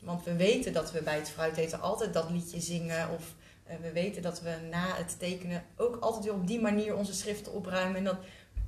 Want 0.00 0.24
we 0.24 0.36
weten 0.36 0.72
dat 0.72 0.92
we 0.92 1.02
bij 1.02 1.16
het 1.16 1.30
fruiteten 1.30 1.80
altijd 1.80 2.12
dat 2.12 2.30
liedje 2.30 2.60
zingen. 2.60 3.10
Of 3.10 3.34
eh, 3.64 3.76
we 3.76 3.92
weten 3.92 4.22
dat 4.22 4.40
we 4.40 4.56
na 4.70 4.94
het 4.96 5.18
tekenen 5.18 5.64
ook 5.76 5.96
altijd 5.96 6.24
weer 6.24 6.34
op 6.34 6.46
die 6.46 6.60
manier 6.60 6.94
onze 6.94 7.14
schriften 7.14 7.52
opruimen. 7.52 7.96
En 7.96 8.04
dat 8.04 8.18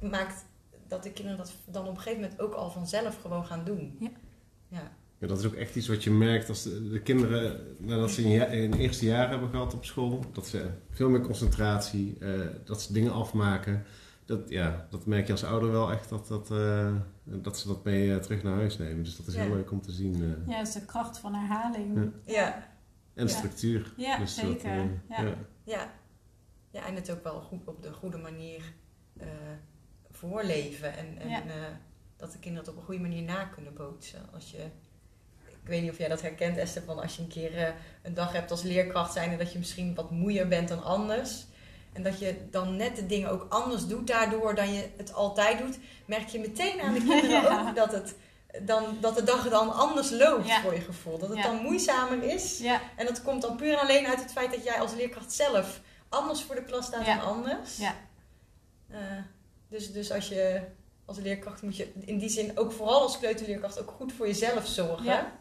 maakt 0.00 0.44
dat 0.88 1.02
de 1.02 1.12
kinderen 1.12 1.38
dat 1.38 1.52
dan 1.64 1.82
op 1.82 1.96
een 1.96 2.02
gegeven 2.02 2.20
moment 2.20 2.40
ook 2.40 2.54
al 2.54 2.70
vanzelf 2.70 3.20
gewoon 3.20 3.46
gaan 3.46 3.64
doen. 3.64 3.96
Ja. 4.00 4.10
Ja. 4.68 4.92
Ja, 5.18 5.26
dat 5.26 5.38
is 5.38 5.46
ook 5.46 5.54
echt 5.54 5.76
iets 5.76 5.88
wat 5.88 6.04
je 6.04 6.10
merkt 6.10 6.48
als 6.48 6.62
de, 6.62 6.88
de 6.88 7.00
kinderen, 7.00 7.60
nadat 7.78 8.10
ze 8.10 8.40
een, 8.52 8.72
eerste 8.74 9.04
jaar 9.04 9.28
hebben 9.28 9.48
gehad 9.50 9.74
op 9.74 9.84
school, 9.84 10.24
dat 10.32 10.46
ze 10.46 10.66
veel 10.90 11.08
meer 11.10 11.20
concentratie, 11.20 12.16
eh, 12.20 12.40
dat 12.64 12.82
ze 12.82 12.92
dingen 12.92 13.12
afmaken. 13.12 13.84
Dat, 14.24 14.48
ja, 14.48 14.86
dat 14.90 15.06
merk 15.06 15.26
je 15.26 15.32
als 15.32 15.44
ouder 15.44 15.70
wel 15.70 15.90
echt 15.92 16.08
dat 16.08 16.28
dat, 16.28 16.50
eh, 16.50 16.94
dat 17.24 17.58
ze 17.58 17.68
dat 17.68 17.84
mee 17.84 18.12
eh, 18.14 18.18
terug 18.20 18.42
naar 18.42 18.54
huis 18.54 18.78
nemen. 18.78 19.04
Dus 19.04 19.16
dat 19.16 19.26
is 19.26 19.34
Ja. 19.34 19.42
heel 19.42 19.54
leuk 19.54 19.70
om 19.70 19.80
te 19.80 19.92
zien. 19.92 20.14
eh. 20.14 20.48
Ja, 20.52 20.58
dat 20.58 20.66
is 20.66 20.72
de 20.74 20.84
kracht 20.84 21.18
van 21.18 21.34
herhaling. 21.34 21.94
Ja. 22.24 22.32
Ja, 22.34 22.68
En 23.14 23.26
Ja. 23.26 23.32
structuur. 23.32 23.92
Ja, 23.96 24.18
Dus 24.18 24.34
zeker. 24.34 24.74
Ja. 24.74 24.88
ja. 25.08 25.34
ja. 25.64 25.92
Ja, 26.70 26.86
en 26.86 26.94
het 26.94 27.10
ook 27.10 27.22
wel 27.22 27.40
goed 27.40 27.66
op 27.68 27.82
de 27.82 27.92
goede 27.92 28.16
manier 28.18 28.72
eh, 29.16 29.26
voorleven. 30.10 30.96
En, 30.96 31.18
en 31.18 31.28
Ja. 31.28 31.42
eh, 31.42 31.52
dat 32.16 32.32
de 32.32 32.38
kinderen 32.38 32.66
het 32.66 32.74
op 32.76 32.80
een 32.80 32.86
goede 32.86 33.00
manier 33.00 33.22
na 33.22 33.44
kunnen 33.44 33.74
bootsen. 33.74 34.32
Als 34.32 34.50
je, 34.50 34.64
ik 35.66 35.72
weet 35.72 35.82
niet 35.82 35.90
of 35.90 35.98
jij 35.98 36.08
dat 36.08 36.22
herkent, 36.22 36.56
Esther, 36.56 36.82
van 36.82 36.98
als 37.02 37.16
je 37.16 37.22
een 37.22 37.28
keer 37.28 37.56
eh, 37.58 37.68
een 38.02 38.14
dag 38.14 38.32
hebt 38.32 38.50
als 38.50 38.62
leerkracht 38.62 39.12
zijn 39.12 39.30
en 39.30 39.38
dat 39.38 39.52
je 39.52 39.58
misschien 39.58 39.94
wat 39.94 40.10
moeier 40.10 40.48
bent 40.48 40.68
dan 40.68 40.84
anders. 40.84 41.44
En 41.92 42.02
dat 42.02 42.18
je 42.18 42.36
dan 42.50 42.76
net 42.76 42.96
de 42.96 43.06
dingen 43.06 43.30
ook 43.30 43.46
anders 43.48 43.86
doet, 43.86 44.06
daardoor 44.06 44.54
dan 44.54 44.72
je 44.72 44.88
het 44.96 45.12
altijd 45.12 45.58
doet, 45.58 45.78
merk 46.04 46.28
je 46.28 46.38
meteen 46.38 46.80
aan 46.80 46.94
de 46.94 47.00
kinderen 47.08 47.28
Ja. 47.42 47.68
ook 47.68 47.76
dat, 47.76 47.92
het, 47.92 48.14
dan, 48.62 48.96
dat 49.00 49.16
de 49.16 49.22
dag 49.22 49.48
dan 49.48 49.74
anders 49.74 50.10
loopt 50.10 50.46
Ja. 50.48 50.60
voor 50.60 50.74
je 50.74 50.80
gevoel. 50.80 51.18
Dat 51.18 51.28
het 51.28 51.38
Ja. 51.38 51.42
dan 51.44 51.56
moeizamer 51.62 52.22
is. 52.22 52.60
En 52.96 53.06
dat 53.06 53.22
komt 53.22 53.42
dan 53.42 53.56
puur 53.56 53.72
en 53.72 53.78
alleen 53.80 54.06
uit 54.06 54.22
het 54.22 54.32
feit 54.32 54.50
dat 54.50 54.64
jij 54.64 54.80
als 54.80 54.94
leerkracht 54.94 55.32
zelf 55.32 55.80
anders 56.08 56.42
voor 56.42 56.54
de 56.54 56.64
klas 56.64 56.86
staat 56.86 57.06
dan 57.06 57.20
anders. 57.20 57.76
Ja. 57.76 57.94
Eh, 58.90 58.98
dus, 59.68 59.92
dus 59.92 60.12
als 60.12 60.28
je 60.28 60.60
als 61.04 61.18
leerkracht 61.18 61.62
moet 61.62 61.76
je 61.76 61.92
in 62.00 62.18
die 62.18 62.28
zin 62.28 62.58
ook 62.58 62.72
vooral 62.72 63.00
als 63.00 63.18
kleuterleerkracht 63.18 63.80
ook 63.80 63.90
goed 63.90 64.12
voor 64.12 64.26
jezelf 64.26 64.66
zorgen. 64.66 65.04
Ja. 65.04 65.32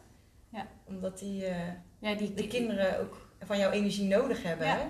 Ja. 0.52 0.66
Omdat 0.84 1.18
die, 1.18 1.44
eh, 1.44 1.56
ja 1.98 2.14
die, 2.14 2.34
de 2.34 2.46
kinderen 2.46 3.00
ook 3.00 3.28
van 3.44 3.58
jouw 3.58 3.70
energie 3.70 4.04
nodig 4.08 4.42
hebben. 4.42 4.66
Ja. 4.66 4.76
Hè? 4.76 4.84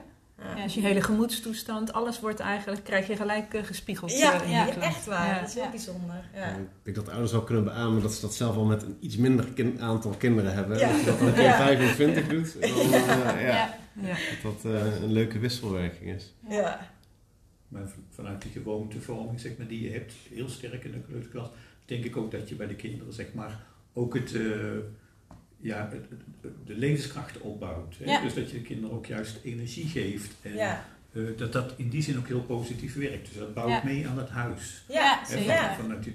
Ja. 0.57 0.63
Dus 0.63 0.75
je 0.75 0.81
hele 0.81 1.01
gemoedstoestand, 1.03 1.93
alles 1.93 2.21
wordt 2.21 2.41
eigenlijk, 2.41 2.85
krijg 2.85 3.07
je 3.07 3.17
gelijk 3.17 3.55
eh, 3.55 3.63
gespiegeld 3.63 4.19
Ja, 4.19 4.35
eh, 4.35 4.43
in 4.43 4.51
ja, 4.51 4.69
echt 4.81 5.07
waar. 5.07 5.27
Ja. 5.29 5.39
Dat 5.41 5.49
is 5.49 5.55
heel 5.55 5.63
Ja. 5.65 5.71
bijzonder. 5.71 6.25
Ja. 6.35 6.49
Ik 6.57 6.67
denk 6.83 6.97
dat 6.97 7.09
ouders 7.09 7.33
wel 7.33 7.43
kunnen 7.43 7.65
beamen 7.65 8.03
dat 8.03 8.13
ze 8.15 8.21
dat 8.21 8.35
zelf 8.35 8.57
al 8.57 8.65
met 8.65 8.83
een 8.83 8.97
iets 9.01 9.17
minder 9.17 9.45
kin- 9.53 9.81
aantal 9.81 10.11
kinderen 10.19 10.53
hebben. 10.55 10.79
Ja. 10.79 10.89
Dat 10.89 10.99
je 11.01 11.05
dat 11.07 11.19
dan 11.19 11.29
een 11.29 11.35
keer 11.35 11.43
Ja. 11.43 11.57
25 11.57 12.29
doet. 12.29 12.61
Dan, 12.61 12.71
eh, 12.71 12.91
ja, 12.91 13.39
ja. 13.41 13.75
Ja. 14.01 14.17
Dat 14.43 14.63
dat 14.63 14.73
eh, 14.73 15.03
een 15.03 15.13
leuke 15.13 15.39
wisselwerking 15.39 16.11
is. 16.15 16.35
Ja. 16.49 16.91
Maar 17.69 17.89
vanuit 18.11 18.43
die 18.43 18.51
gewoontevorming 18.53 19.41
zeg 19.41 19.57
maar, 19.59 19.67
die 19.67 19.83
je 19.83 19.91
hebt, 19.91 20.13
heel 20.35 20.49
sterk 20.49 20.85
in 20.85 20.93
de 20.93 21.01
kleuterklas, 21.01 21.49
denk 21.85 22.05
ik 22.05 22.17
ook 22.17 22.31
dat 22.31 22.49
je 22.49 22.55
bij 22.55 22.67
de 22.67 22.75
kinderen 22.75 23.13
zeg 23.13 23.27
maar, 23.35 23.61
ook 23.93 24.15
het, 24.15 24.35
eh, 24.35 24.43
ja, 25.67 25.91
de 26.65 26.75
levenskrachten 26.75 27.43
opbouwt. 27.43 27.97
Hè? 27.99 28.05
Ja. 28.05 28.21
Dus 28.23 28.35
dat 28.35 28.51
je 28.51 28.57
de 28.57 28.63
kinderen 28.63 28.97
ook 28.97 29.07
juist 29.07 29.39
energie 29.43 29.87
geeft. 29.89 30.35
En 30.43 30.53
Ja. 30.55 30.85
eh, 31.13 31.23
dat 31.37 31.53
dat 31.53 31.73
in 31.77 31.89
die 31.89 32.03
zin 32.03 32.19
ook 32.19 32.27
heel 32.27 32.43
positief 32.43 32.95
werkt. 32.95 33.29
Dus 33.29 33.39
dat 33.39 33.55
bouwt 33.55 33.69
Ja. 33.71 33.81
mee 33.85 34.09
aan 34.09 34.19
het 34.19 34.29
huis. 34.29 34.85
Ja. 34.89 35.21
Hè, 35.27 35.37
van- 35.45 35.85
Vanuit 35.85 36.03
die 36.03 36.13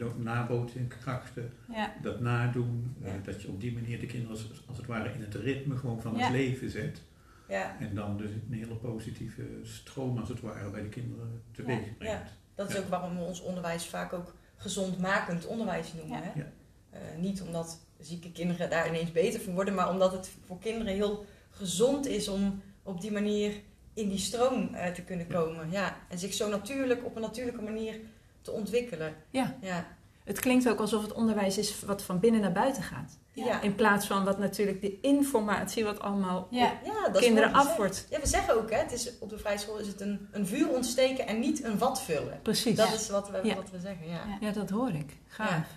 Ja, 1.71 1.93
dat 2.01 2.19
nadoen, 2.19 2.95
eh, 3.03 3.11
dat 3.23 3.41
je 3.41 3.47
op 3.47 3.61
die 3.61 3.73
manier 3.73 3.99
de 3.99 4.05
kinderen 4.05 4.31
als, 4.37 4.47
als 4.67 4.77
het 4.77 4.85
ware 4.85 5.13
in 5.13 5.21
het 5.21 5.35
ritme 5.35 5.77
gewoon 5.77 6.01
van 6.01 6.19
het 6.19 6.31
leven 6.31 6.69
zet. 6.69 7.01
Ja. 7.47 7.75
En 7.79 7.95
dan 7.95 8.17
dus 8.17 8.29
een 8.31 8.53
hele 8.57 8.75
positieve 8.75 9.41
stroom 9.63 10.17
als 10.17 10.29
het 10.29 10.41
ware 10.41 10.69
bij 10.69 10.81
de 10.81 10.89
kinderen 10.89 11.41
teweeg 11.51 11.97
brengt. 11.97 12.29
Dat 12.55 12.69
is 12.69 12.77
ook 12.77 12.87
waarom 12.89 13.15
we 13.17 13.23
ons 13.23 13.41
onderwijs 13.41 13.85
vaak 13.85 14.13
ook 14.13 14.35
gezondmakend 14.55 15.45
onderwijs 15.45 15.93
noemen. 15.93 16.17
Hè? 16.23 16.31
Ja. 16.39 16.51
Eh, 16.89 16.99
niet 17.17 17.41
omdat 17.41 17.79
zieke 18.05 18.31
kinderen 18.31 18.69
daar 18.69 18.87
ineens 18.87 19.11
beter 19.11 19.41
van 19.41 19.53
worden, 19.53 19.73
maar 19.73 19.89
omdat 19.89 20.11
het 20.11 20.29
voor 20.45 20.59
kinderen 20.59 20.93
heel 20.93 21.25
gezond 21.49 22.07
is 22.07 22.27
om 22.27 22.61
op 22.83 23.01
die 23.01 23.11
manier 23.11 23.51
in 23.93 24.09
die 24.09 24.17
stroom 24.17 24.73
eh, 24.73 24.91
te 24.91 25.01
kunnen 25.01 25.27
komen. 25.27 25.71
Ja. 25.71 25.97
En 26.09 26.19
zich 26.19 26.33
zo 26.33 26.49
natuurlijk, 26.49 27.05
op 27.05 27.15
een 27.15 27.21
natuurlijke 27.21 27.61
manier 27.61 27.99
te 28.41 28.51
ontwikkelen. 28.51 29.15
Ja. 29.29 29.57
Ja. 29.61 29.87
Het 30.23 30.39
klinkt 30.39 30.69
ook 30.69 30.79
alsof 30.79 31.01
het 31.01 31.13
onderwijs 31.13 31.57
is 31.57 31.81
wat 31.81 32.01
van 32.03 32.19
binnen 32.19 32.41
naar 32.41 32.51
buiten 32.51 32.83
gaat. 32.83 33.17
Ja. 33.33 33.61
In 33.61 33.75
plaats 33.75 34.07
van 34.07 34.23
wat 34.23 34.37
natuurlijk 34.37 34.81
de 34.81 34.99
informatie 35.01 35.83
wat 35.83 35.99
allemaal 35.99 36.47
Ja. 36.49 36.79
Ja, 36.83 37.19
kinderen 37.19 37.53
af 37.53 37.77
wordt. 37.77 38.07
Ja, 38.09 38.19
we 38.19 38.27
zeggen 38.27 38.55
ook, 38.55 38.71
hè, 38.71 38.77
het 38.77 38.91
is, 38.91 39.19
op 39.19 39.29
de 39.29 39.37
vrije 39.37 39.57
school 39.57 39.77
is 39.77 39.87
het 39.87 40.01
een, 40.01 40.27
een 40.31 40.47
vuur 40.47 40.69
ontsteken 40.69 41.27
en 41.27 41.39
niet 41.39 41.63
een 41.63 41.77
vat 41.77 42.01
vullen. 42.01 42.39
Precies. 42.41 42.75
Dat 42.75 42.93
is 42.93 43.09
wat 43.09 43.29
we, 43.29 43.53
wat 43.55 43.71
we 43.71 43.79
zeggen, 43.79 44.07
ja. 44.07 44.13
Ja. 44.27 44.37
Ja, 44.47 44.51
dat 44.51 44.69
hoor 44.69 44.89
ik. 44.89 45.17
Gaaf. 45.27 45.67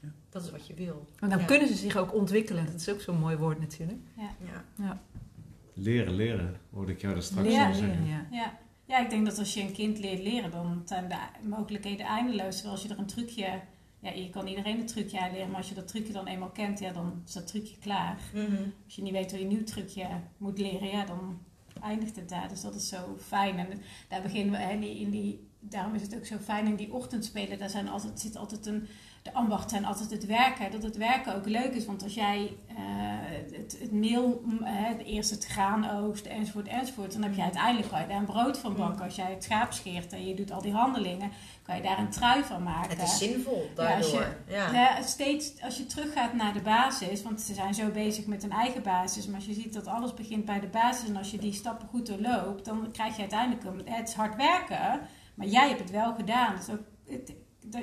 Ja. 0.00 0.08
Dat 0.28 0.44
is 0.44 0.50
wat 0.50 0.66
je 0.66 0.74
wil. 0.74 1.06
Want 1.18 1.32
dan 1.32 1.40
Ja. 1.40 1.46
kunnen 1.46 1.68
ze 1.68 1.74
zich 1.74 1.96
ook 1.96 2.14
ontwikkelen. 2.14 2.66
Dat 2.66 2.74
is 2.74 2.88
ook 2.88 3.00
zo'n 3.00 3.18
mooi 3.18 3.36
woord 3.36 3.60
natuurlijk. 3.60 3.98
Ja. 4.76 5.00
Leren, 5.74 6.14
leren, 6.14 6.60
hoorde 6.72 6.92
ik 6.92 7.00
jou 7.00 7.14
daar 7.14 7.22
straks 7.22 7.48
Leren, 7.48 7.66
al 7.66 7.74
zeggen. 7.74 7.90
leren, 8.04 8.06
ja. 8.06 8.26
Ja. 8.30 8.58
ja, 8.84 8.98
ik 8.98 9.10
denk 9.10 9.26
dat 9.26 9.38
als 9.38 9.54
je 9.54 9.60
een 9.60 9.72
kind 9.72 9.98
leert 9.98 10.22
leren, 10.22 10.50
dan 10.50 10.82
zijn 10.84 11.08
de 11.08 11.48
mogelijkheden 11.48 12.06
eindeloos. 12.06 12.52
Terwijl 12.54 12.72
als 12.74 12.82
je 12.82 12.88
er 12.88 12.98
een 12.98 13.06
trucje, 13.06 13.60
ja, 14.00 14.10
je 14.10 14.30
kan 14.30 14.46
iedereen 14.46 14.80
een 14.80 14.86
trucje 14.86 15.20
aanleren, 15.20 15.46
maar 15.48 15.56
als 15.56 15.68
je 15.68 15.74
dat 15.74 15.88
trucje 15.88 16.12
dan 16.12 16.26
eenmaal 16.26 16.50
kent, 16.50 16.78
ja, 16.78 16.92
dan 16.92 17.22
is 17.26 17.32
dat 17.32 17.46
trucje 17.46 17.78
klaar. 17.78 18.18
Mhm. 18.34 18.62
Als 18.84 18.94
je 18.94 19.02
niet 19.02 19.12
weet 19.12 19.30
hoe 19.30 19.38
je 19.38 19.44
een 19.46 19.52
nieuw 19.52 19.64
trucje 19.64 20.06
moet 20.36 20.58
leren, 20.58 20.88
ja, 20.88 21.04
dan 21.04 21.38
eindigt 21.82 22.16
het 22.16 22.28
daar. 22.28 22.48
Dus 22.48 22.60
dat 22.60 22.74
is 22.74 22.88
zo 22.88 23.16
fijn. 23.26 23.58
En 23.58 23.66
daar 24.08 24.22
beginnen 24.22 24.50
we, 24.52 24.58
hè, 24.58 24.72
in 24.72 24.80
die, 24.80 25.00
in 25.00 25.10
die, 25.10 25.48
daarom 25.60 25.94
is 25.94 26.02
het 26.02 26.16
ook 26.16 26.26
zo 26.26 26.36
fijn 26.36 26.66
in 26.66 26.76
die 26.76 26.92
ochtendspelen. 26.92 27.58
Daar 27.58 27.70
zijn 27.70 27.88
altijd, 27.88 28.20
zit 28.20 28.36
altijd 28.36 28.66
een, 28.66 28.86
de 29.22 29.32
ambacht 29.32 29.70
zijn 29.70 29.84
altijd 29.84 30.10
het 30.10 30.26
werken. 30.26 30.70
Dat 30.70 30.82
het 30.82 30.96
werken 30.96 31.34
ook 31.36 31.46
leuk 31.46 31.72
is. 31.74 31.86
Want 31.86 32.02
als 32.02 32.14
jij 32.14 32.56
eh, 32.68 32.76
het, 33.52 33.76
het 33.80 33.92
meel, 33.92 34.42
mm, 34.44 34.62
hè, 34.62 34.96
de 34.96 35.04
eerste 35.04 35.34
het 35.34 35.46
graan 35.46 35.90
oogst, 35.90 36.26
enzovoort, 36.26 36.68
enzovoort. 36.68 37.12
Dan 37.12 37.22
heb 37.22 37.34
je 37.34 37.42
uiteindelijk 37.42 37.88
kan 37.88 38.00
je 38.00 38.06
daar 38.06 38.16
een 38.16 38.24
brood 38.24 38.58
van 38.58 38.74
bakken. 38.76 39.04
Als 39.04 39.16
jij 39.16 39.30
het 39.30 39.44
schaap 39.44 39.72
scheert 39.72 40.12
en 40.12 40.26
je 40.26 40.34
doet 40.34 40.50
al 40.52 40.62
die 40.62 40.72
handelingen, 40.72 41.30
kan 41.62 41.76
je 41.76 41.82
daar 41.82 41.98
een 41.98 42.10
trui 42.10 42.44
van 42.44 42.62
maken. 42.62 42.90
Het 42.90 43.02
is 43.02 43.18
zinvol 43.18 43.70
Ja, 43.76 43.96
als 43.96 44.12
daardoor. 44.12 44.36
Ja, 44.48 44.72
Ja, 44.72 45.02
steeds 45.02 45.62
als 45.62 45.76
je 45.76 45.86
teruggaat 45.86 46.32
naar 46.34 46.52
de 46.52 46.60
basis, 46.60 47.22
want 47.22 47.40
ze 47.40 47.54
zijn 47.54 47.74
zo 47.74 47.88
bezig 47.90 48.26
met 48.26 48.42
een 48.42 48.52
eigen 48.52 48.82
basis, 48.82 49.26
maar 49.26 49.36
als 49.36 49.46
je 49.46 49.54
ziet 49.54 49.72
dat 49.74 49.86
alles 49.86 50.14
begint 50.14 50.44
bij 50.44 50.60
de 50.60 50.66
basis 50.68 51.08
en 51.08 51.16
als 51.16 51.30
je 51.30 51.38
die 51.38 51.52
stappen 51.52 51.88
goed 51.88 52.06
doorloopt, 52.06 52.64
dan 52.64 52.88
krijg 52.92 53.14
je 53.14 53.20
uiteindelijk 53.20 53.64
een, 53.64 53.92
het 53.94 54.08
is 54.08 54.14
hard 54.14 54.36
werken, 54.36 55.00
maar 55.34 55.46
jij 55.46 55.68
hebt 55.68 55.80
het 55.80 55.90
wel 55.90 56.14
gedaan. 56.14 56.56
Dus 56.56 56.68
ook, 56.70 56.80
het- 57.08 57.32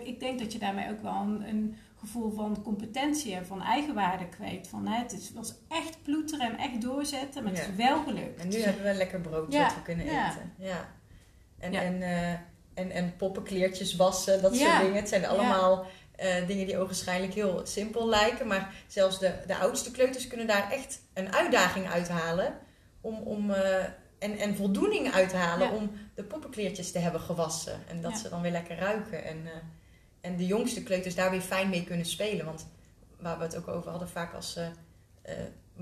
ik 0.04 0.20
denk 0.20 0.40
dat 0.40 0.54
je 0.54 0.60
daarmee 0.60 0.90
ook 0.92 1.02
wel 1.02 1.14
een, 1.22 1.48
een 1.50 1.78
gevoel 2.00 2.32
van 2.32 2.62
competentie 2.64 3.36
en 3.36 3.46
van 3.46 3.62
eigenwaarde 3.62 4.28
kweekt. 4.30 4.68
Van, 4.68 4.88
hè, 4.88 4.98
het 5.02 5.12
is, 5.14 5.32
was 5.34 5.54
echt 5.70 5.98
ploeteren 6.04 6.50
en 6.52 6.58
echt 6.58 6.82
doorzetten, 6.82 7.44
maar 7.44 7.52
het 7.52 7.62
Ja. 7.62 7.68
is 7.68 7.76
wel 7.90 8.04
gelukt. 8.04 8.42
En 8.42 8.48
nu 8.48 8.58
hebben 8.58 8.84
we 8.84 8.94
lekker 8.94 9.20
broodje 9.22 9.58
Ja, 9.58 9.64
wat 9.66 9.76
we 9.76 9.82
kunnen 9.82 10.06
ja. 10.06 10.30
eten. 10.32 10.54
Ja. 10.58 10.90
En, 11.60 11.72
Ja. 11.72 11.82
En, 11.82 12.02
eh, 12.02 12.32
en, 12.74 12.92
en 12.92 13.16
poppenkleertjes 13.18 13.96
wassen, 13.96 14.42
dat 14.42 14.56
soort 14.56 14.80
dingen. 14.80 14.96
Het 14.96 15.10
zijn 15.10 15.26
allemaal 15.26 15.86
eh, 16.16 16.48
dingen 16.48 16.66
die 16.66 16.78
ogenschijnlijk 16.78 17.34
heel 17.34 17.62
simpel 17.66 18.08
lijken. 18.10 18.48
Maar 18.48 18.74
zelfs 18.88 19.20
de, 19.20 19.34
de 19.48 19.56
oudste 19.58 19.92
kleuters 19.92 20.28
kunnen 20.28 20.48
daar 20.48 20.72
echt 20.72 21.02
een 21.14 21.34
uitdaging 21.34 21.88
uithalen. 21.90 22.58
Om, 23.02 23.16
om, 23.16 23.52
eh, 23.52 23.84
en, 24.20 24.38
en 24.38 24.56
voldoening 24.56 25.12
uit 25.14 25.30
te 25.30 25.36
halen 25.36 25.68
Ja. 25.68 25.74
om 25.76 25.92
de 26.16 26.24
poppenkleertjes 26.24 26.92
te 26.92 27.00
hebben 27.00 27.22
gewassen. 27.22 27.80
En 27.88 28.02
dat 28.02 28.12
Ja. 28.12 28.18
ze 28.18 28.30
dan 28.30 28.42
weer 28.42 28.52
lekker 28.52 28.78
ruiken. 28.78 29.24
En, 29.24 29.46
eh, 29.46 29.52
en 30.22 30.38
de 30.38 30.46
jongste 30.46 30.84
kleuters 30.84 31.16
daar 31.16 31.32
weer 31.32 31.42
fijn 31.42 31.70
mee 31.70 31.84
kunnen 31.84 32.06
spelen. 32.06 32.46
Want 32.46 32.68
waar 33.20 33.38
we 33.38 33.44
het 33.44 33.56
ook 33.58 33.68
over 33.68 33.90
hadden, 33.90 34.10
vaak 34.10 34.34
als 34.34 34.54
ze 34.54 34.70
eh, 35.22 35.36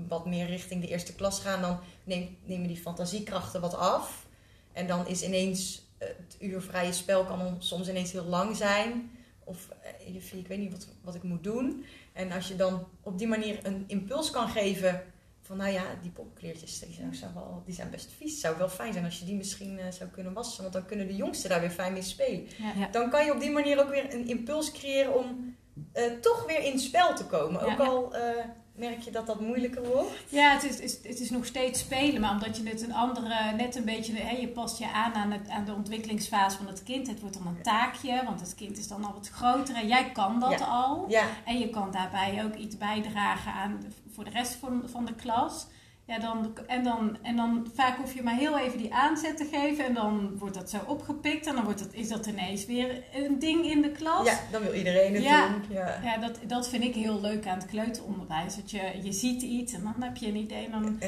wat 0.08 0.26
meer 0.26 0.46
richting 0.46 0.80
de 0.80 0.88
eerste 0.88 1.14
klas 1.14 1.40
gaan, 1.40 1.60
dan 1.60 1.78
neem- 2.04 2.36
nemen 2.44 2.68
die 2.68 2.76
fantasiekrachten 2.76 3.60
wat 3.60 3.74
af. 3.74 4.26
En 4.72 4.86
dan 4.86 5.06
is 5.06 5.22
ineens 5.22 5.82
eh, 5.98 6.08
het 6.08 6.36
uur 6.40 6.60
vrije 6.62 6.92
spel 6.92 7.24
kan 7.24 7.56
soms 7.58 7.88
ineens 7.88 8.12
heel 8.12 8.24
lang 8.24 8.56
zijn. 8.56 9.10
Of 9.44 9.68
juffie, 10.12 10.38
ik 10.38 10.46
weet 10.48 10.58
niet 10.58 10.72
wat, 10.72 10.88
wat 11.02 11.14
ik 11.14 11.22
moet 11.22 11.44
doen. 11.44 11.84
En 12.12 12.32
als 12.32 12.48
je 12.48 12.56
dan 12.56 12.86
op 13.02 13.18
die 13.18 13.26
manier 13.26 13.58
een 13.62 13.84
impuls 13.86 14.30
kan 14.30 14.48
geven 14.48 15.02
van 15.46 15.56
nou 15.56 15.72
ja, 15.72 15.84
die 16.02 16.10
poppenkleertjes 16.10 16.78
die 16.78 16.94
zijn, 16.94 17.14
zou 17.14 17.34
wel, 17.34 17.62
die 17.64 17.74
zijn 17.74 17.90
best 17.90 18.12
vies. 18.16 18.30
Het 18.30 18.40
zou 18.40 18.58
wel 18.58 18.68
fijn 18.68 18.92
zijn 18.92 19.04
als 19.04 19.18
je 19.18 19.24
die 19.24 19.36
misschien 19.36 19.78
eh, 19.78 19.90
zou 19.90 20.10
kunnen 20.10 20.32
wassen. 20.32 20.62
Want 20.62 20.74
dan 20.74 20.86
kunnen 20.86 21.06
de 21.06 21.16
jongsten 21.16 21.50
daar 21.50 21.60
weer 21.60 21.70
fijn 21.70 21.92
mee 21.92 22.02
spelen. 22.02 22.46
Ja. 22.58 22.72
Ja. 22.76 22.88
Dan 22.88 23.10
kan 23.10 23.24
je 23.24 23.32
op 23.32 23.40
die 23.40 23.50
manier 23.50 23.80
ook 23.80 23.88
weer 23.88 24.14
een 24.14 24.28
impuls 24.28 24.72
creëren 24.72 25.14
om 25.14 25.56
eh, 25.92 26.04
toch 26.20 26.46
weer 26.46 26.62
in 26.62 26.78
spel 26.78 27.14
te 27.14 27.26
komen. 27.26 27.66
Ja. 27.66 27.72
Ook 27.72 27.80
al 27.80 28.14
eh, 28.14 28.44
merk 28.76 29.00
je 29.00 29.10
dat 29.10 29.26
dat 29.26 29.40
moeilijker 29.40 29.82
wordt. 29.88 30.10
Ja, 30.28 30.52
het 30.52 30.62
is, 30.64 30.80
is- 30.80 30.98
het 31.08 31.20
is 31.20 31.30
nog 31.30 31.46
steeds 31.46 31.80
spelen, 31.80 32.20
maar 32.20 32.30
omdat 32.30 32.56
je 32.56 32.68
het 32.68 32.82
een 32.82 32.94
andere, 32.94 33.52
net 33.56 33.76
een 33.76 33.84
beetje, 33.84 34.12
hè, 34.16 34.36
je 34.36 34.48
past 34.48 34.78
je 34.78 34.92
aan 34.92 35.14
aan, 35.14 35.30
het, 35.30 35.48
aan 35.48 35.64
de 35.64 35.74
ontwikkelingsfase 35.74 36.56
van 36.56 36.66
het 36.66 36.82
kind. 36.82 37.06
Het 37.06 37.20
wordt 37.20 37.36
dan 37.38 37.46
een 37.46 37.62
taakje, 37.62 38.22
want 38.24 38.40
het 38.40 38.54
kind 38.54 38.78
is 38.78 38.88
dan 38.88 39.04
al 39.04 39.12
wat 39.12 39.28
groter 39.28 39.74
en 39.74 39.86
jij 39.86 40.10
kan 40.12 40.40
dat 40.40 40.58
Ja. 40.58 40.66
al. 40.66 41.04
Ja, 41.08 41.24
En 41.44 41.58
je 41.58 41.70
kan 41.70 41.90
daarbij 41.90 42.44
ook 42.44 42.54
iets 42.54 42.76
bijdragen 42.78 43.52
aan 43.52 43.80
voor 44.14 44.24
de 44.24 44.30
rest 44.30 44.54
van, 44.54 44.82
van 44.86 45.04
de 45.04 45.14
klas. 45.14 45.66
Ja, 46.08 46.18
dan, 46.18 46.52
en, 46.66 46.84
dan, 46.84 47.16
en 47.22 47.36
dan 47.36 47.66
vaak 47.74 47.96
hoef 47.96 48.14
je 48.14 48.22
maar 48.22 48.36
heel 48.36 48.58
even 48.58 48.78
die 48.78 48.94
aanzet 48.94 49.36
te 49.36 49.44
geven 49.52 49.84
en 49.84 49.94
dan 49.94 50.30
wordt 50.38 50.54
dat 50.54 50.70
zo 50.70 50.76
opgepikt 50.86 51.46
en 51.46 51.54
dan 51.54 51.64
wordt 51.64 51.78
dat, 51.78 51.88
is 51.92 52.08
dat 52.08 52.26
ineens 52.26 52.66
weer 52.66 53.02
een 53.14 53.38
ding 53.38 53.64
in 53.70 53.82
de 53.82 53.90
klas. 53.90 54.26
Ja, 54.26 54.38
dan 54.52 54.62
wil 54.62 54.72
iedereen 54.74 55.14
het 55.14 55.22
Ja. 55.22 55.48
doen. 55.48 55.62
Ja. 55.76 56.00
Ja, 56.04 56.18
dat, 56.18 56.38
dat 56.46 56.68
vind 56.68 56.84
ik 56.84 56.94
heel 56.94 57.20
leuk 57.20 57.46
aan 57.46 57.58
het 57.58 57.66
kleuteronderwijs. 57.66 58.56
Dat 58.56 58.70
je, 58.70 58.80
je 59.02 59.12
ziet 59.12 59.42
iets 59.42 59.72
en 59.72 59.82
dan 59.82 59.94
heb 60.02 60.16
je 60.16 60.26
een 60.26 60.36
idee 60.36 60.64
en 60.64 60.70
dan 60.70 60.98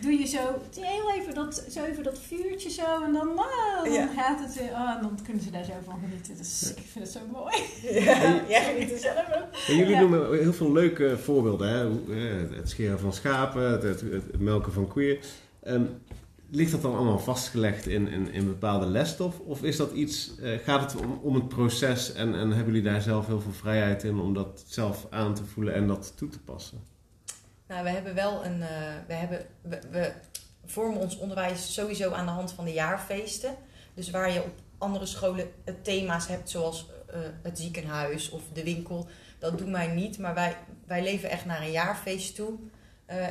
doe 0.00 0.12
je 0.18 0.26
zo 0.26 0.38
heel 0.80 1.12
even 1.20 1.34
dat, 1.34 1.64
zo 1.70 1.84
even 1.84 2.02
dat 2.02 2.18
vuurtje 2.18 2.70
zo 2.70 3.02
en 3.04 3.12
dan, 3.12 3.38
ah, 3.38 3.84
dan 3.84 3.92
Ja. 3.92 4.06
gaat 4.16 4.40
het 4.40 4.54
weer. 4.54 4.70
Oh, 4.70 4.90
en 4.96 5.02
dan 5.02 5.18
kunnen 5.24 5.42
ze 5.42 5.50
daar 5.50 5.64
zo 5.64 5.72
van 5.84 5.98
genieten. 6.08 6.36
Dus 6.36 6.74
ik 6.76 6.84
vind 6.92 7.04
het 7.04 7.14
zo 7.14 7.20
mooi. 7.32 7.56
ja, 8.04 8.42
jij 8.48 8.62
geniet 8.74 8.92
er 8.92 8.98
zelf 8.98 9.24
ook. 9.36 9.56
Jullie 9.66 9.88
Ja. 9.88 10.00
noemen 10.00 10.38
heel 10.38 10.52
veel 10.52 10.72
leuke 10.72 11.18
voorbeelden. 11.18 11.68
Hè? 11.68 11.86
Hoe, 11.86 12.00
eh, 12.14 12.56
Het 12.58 12.70
scheren 12.70 12.98
van 13.00 13.12
schapen, 13.12 13.70
het, 13.70 13.82
het, 13.82 14.00
het 14.00 14.40
melken 14.48 14.72
van 14.72 14.88
koeien. 14.88 15.18
Ehm, 15.62 15.84
ligt 16.50 16.70
dat 16.70 16.82
dan 16.82 16.94
allemaal 16.96 17.18
vastgelegd 17.18 17.86
in, 17.86 18.08
in, 18.08 18.32
in 18.32 18.46
bepaalde 18.46 18.86
lesstof? 18.86 19.38
Of 19.38 19.62
is 19.62 19.76
dat 19.76 19.92
iets, 19.92 20.38
eh, 20.38 20.58
gaat 20.58 20.92
het 20.92 21.02
om, 21.02 21.20
om 21.22 21.34
het 21.34 21.48
proces 21.48 22.12
en, 22.12 22.34
en 22.34 22.48
hebben 22.48 22.74
jullie 22.74 22.90
daar 22.90 23.02
zelf 23.02 23.26
heel 23.26 23.40
veel 23.40 23.52
vrijheid 23.52 24.04
in 24.04 24.18
om 24.18 24.34
dat 24.34 24.64
zelf 24.66 25.06
aan 25.10 25.34
te 25.34 25.44
voelen 25.44 25.74
en 25.74 25.86
dat 25.86 26.12
toe 26.16 26.28
te 26.28 26.38
passen? 26.38 26.82
Nou, 27.66 27.84
we 27.84 27.90
hebben 27.90 28.14
wel 28.14 28.44
een. 28.44 28.62
eh, 28.62 28.68
we, 29.06 29.14
hebben, 29.14 29.46
we, 29.90 30.12
vormen 30.64 31.00
ons 31.00 31.18
onderwijs 31.18 31.74
sowieso 31.74 32.10
aan 32.10 32.26
de 32.26 32.32
hand 32.32 32.52
van 32.52 32.64
de 32.64 32.72
jaarfeesten. 32.72 33.54
Dus 33.94 34.10
waar 34.10 34.32
je 34.32 34.42
op 34.42 34.54
andere 34.78 35.06
scholen 35.06 35.46
thema's 35.82 36.28
hebt, 36.28 36.50
zoals 36.50 36.90
eh, 37.06 37.18
het 37.42 37.58
ziekenhuis 37.58 38.30
of 38.30 38.42
de 38.52 38.64
winkel, 38.64 39.08
dat 39.38 39.58
doen 39.58 39.72
wij 39.72 39.86
niet. 39.86 40.18
Maar 40.18 40.34
wij, 40.34 40.56
wij 40.86 41.02
leven 41.02 41.30
echt 41.30 41.44
naar 41.44 41.62
een 41.62 41.70
jaarfeest 41.70 42.34
toe. 42.34 42.52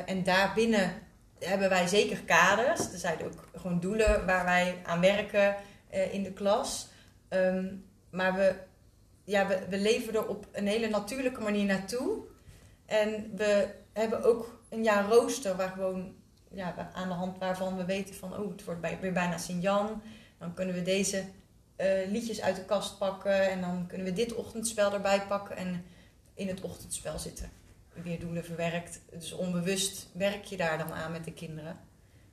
En 0.06 0.24
daarbinnen 0.24 0.92
hebben 1.38 1.68
wij 1.68 1.86
zeker 1.86 2.22
kaders. 2.24 2.92
Er 2.92 2.98
zijn 2.98 3.24
ook 3.24 3.48
gewoon 3.56 3.80
doelen 3.80 4.26
waar 4.26 4.44
wij 4.44 4.78
aan 4.84 5.00
werken 5.00 5.56
eh, 5.90 6.14
in 6.14 6.22
de 6.22 6.32
klas. 6.32 6.88
Ehm, 7.28 7.74
maar 8.10 8.34
we, 8.34 8.54
ja, 9.24 9.46
we, 9.46 9.58
we 9.68 9.78
leven 9.78 10.14
er 10.14 10.28
op 10.28 10.46
een 10.52 10.66
hele 10.66 10.88
natuurlijke 10.88 11.40
manier 11.40 11.64
naartoe. 11.64 12.18
En 12.86 13.32
we 13.36 13.68
hebben 13.92 14.24
ook 14.24 14.60
een 14.68 14.82
jaar 14.82 15.08
rooster 15.08 15.56
waar 15.56 15.70
gewoon 15.70 16.14
ja, 16.50 16.90
aan 16.94 17.08
de 17.08 17.14
hand 17.14 17.38
waarvan 17.38 17.76
we 17.76 17.84
weten 17.84 18.14
van 18.14 18.38
oh, 18.38 18.50
het 18.50 18.64
wordt 18.64 18.80
bij, 18.80 18.98
weer 19.00 19.12
bijna 19.12 19.38
Sint-Jan. 19.38 20.02
Dan 20.38 20.54
kunnen 20.54 20.74
we 20.74 20.82
deze 20.82 21.24
eh, 21.76 22.08
liedjes 22.10 22.40
uit 22.40 22.56
de 22.56 22.64
kast 22.64 22.98
pakken 22.98 23.50
en 23.50 23.60
dan 23.60 23.86
kunnen 23.86 24.06
we 24.06 24.12
dit 24.12 24.34
ochtendspel 24.34 24.92
erbij 24.92 25.22
pakken. 25.28 25.56
En 25.56 25.84
in 26.34 26.48
het 26.48 26.60
ochtendspel 26.60 27.18
zitten 27.18 27.57
weer 28.02 28.20
doelen 28.20 28.44
verwerkt. 28.44 29.00
Dus 29.10 29.32
onbewust 29.32 30.08
werk 30.12 30.44
je 30.44 30.56
daar 30.56 30.78
dan 30.78 30.92
aan 30.92 31.12
met 31.12 31.24
de 31.24 31.32
kinderen. 31.32 31.80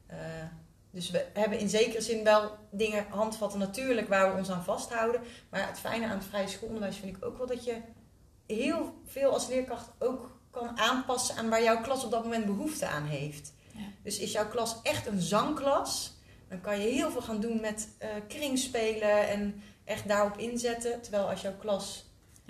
Eh, 0.08 0.18
dus 0.92 1.10
we 1.10 1.26
hebben 1.34 1.60
in 1.60 1.70
zekere 1.70 2.02
zin 2.02 2.24
wel 2.24 2.58
dingen 2.72 3.06
handvatten 3.10 3.60
natuurlijk 3.60 4.08
waar 4.08 4.32
we 4.32 4.38
ons 4.38 4.50
aan 4.50 4.64
vasthouden. 4.64 5.22
Maar 5.50 5.68
het 5.68 5.80
fijne 5.80 6.06
aan 6.06 6.18
het 6.18 6.26
vrije 6.28 6.48
schoolonderwijs 6.48 6.98
vind 6.98 7.18
ik 7.18 7.26
ook 7.26 7.38
wel 7.38 7.48
dat 7.48 7.66
je 7.66 7.82
heel 8.48 9.02
veel 9.06 9.34
als 9.34 9.48
leerkracht 9.48 9.90
ook 10.00 10.40
kan 10.52 10.80
aanpassen 10.80 11.36
aan 11.36 11.50
waar 11.50 11.64
jouw 11.64 11.82
klas 11.82 12.04
op 12.04 12.12
dat 12.12 12.24
moment 12.24 12.46
behoefte 12.46 12.88
aan 12.88 13.06
heeft. 13.06 13.54
Ja. 13.72 13.80
Dus 14.04 14.20
is 14.20 14.32
jouw 14.32 14.48
klas 14.48 14.82
echt 14.84 15.08
een 15.08 15.22
zangklas, 15.22 16.14
dan 16.50 16.62
kan 16.62 16.80
je 16.80 16.88
heel 16.88 17.12
veel 17.12 17.22
gaan 17.22 17.40
doen 17.40 17.62
met 17.62 17.90
eh 17.98 18.10
kringspelen 18.28 19.28
en 19.28 19.62
echt 19.84 20.08
daarop 20.08 20.38
inzetten. 20.38 21.02
Terwijl 21.02 21.30
als 21.30 21.42
jouw 21.42 21.58
klas 21.60 22.06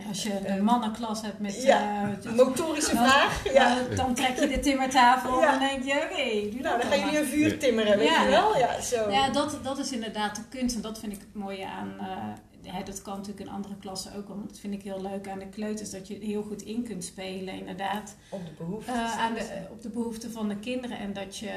als 0.08 0.24
je 0.24 0.32
Eh, 0.34 0.56
een 0.56 0.64
mannenklas 0.64 1.22
hebt 1.22 1.40
met... 1.40 1.64
ja, 1.64 2.04
eh, 2.04 2.10
een 2.24 2.36
motorische 2.36 2.94
dan- 2.96 3.06
vraag, 3.06 3.54
ja. 3.54 3.76
dan- 3.76 3.96
Dan 3.96 4.14
trek 4.14 4.40
je 4.40 4.48
de 4.48 4.60
timmertafel 4.60 5.40
Ja. 5.42 5.54
en 5.54 5.60
dan 5.60 5.68
denk 5.70 5.84
je, 5.84 5.92
oké, 5.94 6.52
doe 6.52 6.62
Nou, 6.62 6.82
dan 6.82 6.90
gaan 6.92 7.00
jullie 7.00 7.20
een 7.20 7.26
vuur 7.26 7.60
timmeren, 7.60 7.98
weet 7.98 8.08
Ja. 8.08 8.22
je 8.24 8.30
wel? 8.30 8.58
Ja, 8.58 8.82
zo. 8.82 9.10
Ja, 9.10 9.30
dat, 9.30 9.60
dat 9.64 9.78
is 9.78 9.92
inderdaad 9.92 10.36
de 10.36 10.42
kunst. 10.50 10.76
En 10.76 10.82
dat 10.82 11.00
vind 11.00 11.12
ik 11.14 11.20
het 11.20 11.34
mooie 11.34 11.68
aan... 11.68 11.94
eh, 12.00 12.74
hè, 12.74 12.84
dat 12.84 13.02
kan 13.02 13.14
natuurlijk 13.18 13.48
in 13.48 13.54
andere 13.54 13.76
klassen 13.76 14.16
ook 14.16 14.28
wel. 14.28 14.38
Maar 14.38 14.48
dat 14.48 14.60
vind 14.60 14.74
ik 14.74 14.82
heel 14.82 15.02
leuk 15.02 15.28
aan 15.28 15.40
de 15.40 15.50
kleuters. 15.50 15.90
Dat 15.92 16.08
je 16.08 16.18
heel 16.22 16.44
goed 16.44 16.62
in 16.62 16.84
kunt 16.84 17.04
spelen, 17.04 17.54
inderdaad. 17.54 18.16
Op 18.30 18.46
de 18.46 18.52
behoefte. 18.58 18.92
eh, 18.92 19.20
aan 19.20 19.34
de, 19.34 19.68
op 19.72 19.82
de 19.82 19.90
behoeften 19.90 20.32
van 20.32 20.48
de 20.50 20.58
kinderen. 20.58 20.98
En 20.98 21.14
dat 21.14 21.38
je... 21.38 21.52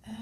ehm, 0.00 0.12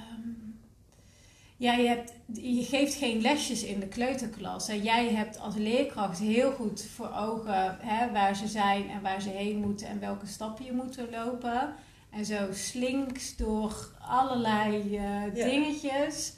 ja, 1.59 1.73
je, 1.73 1.89
hebt, 1.89 2.13
je 2.33 2.63
geeft 2.65 2.95
geen 2.95 3.21
lesjes 3.21 3.63
in 3.65 3.81
de 3.81 3.87
kleuterklas. 3.89 4.69
En 4.69 4.83
jij 4.83 5.09
hebt 5.09 5.41
als 5.41 5.55
leerkracht 5.55 6.19
heel 6.19 6.53
goed 6.53 6.83
voor 6.95 7.13
ogen 7.17 7.77
hè, 7.81 8.13
waar 8.13 8.37
ze 8.37 8.47
zijn 8.47 8.91
en 8.91 9.03
waar 9.03 9.21
ze 9.23 9.29
heen 9.29 9.61
moeten 9.61 9.87
en 9.89 10.01
welke 10.01 10.27
stappen 10.27 10.65
je 10.65 10.73
moet 10.73 10.99
lopen. 11.11 11.75
En 12.11 12.25
zo 12.25 12.53
slinks 12.53 13.37
door 13.37 13.89
allerlei 14.01 14.97
eh, 14.97 15.35
Ja. 15.35 15.45
dingetjes 15.45 16.35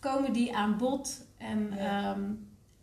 komen 0.00 0.32
die 0.32 0.56
aan 0.56 0.76
bod. 0.76 1.26
En, 1.38 1.72
Ja. 1.76 2.12
ehm, 2.12 2.22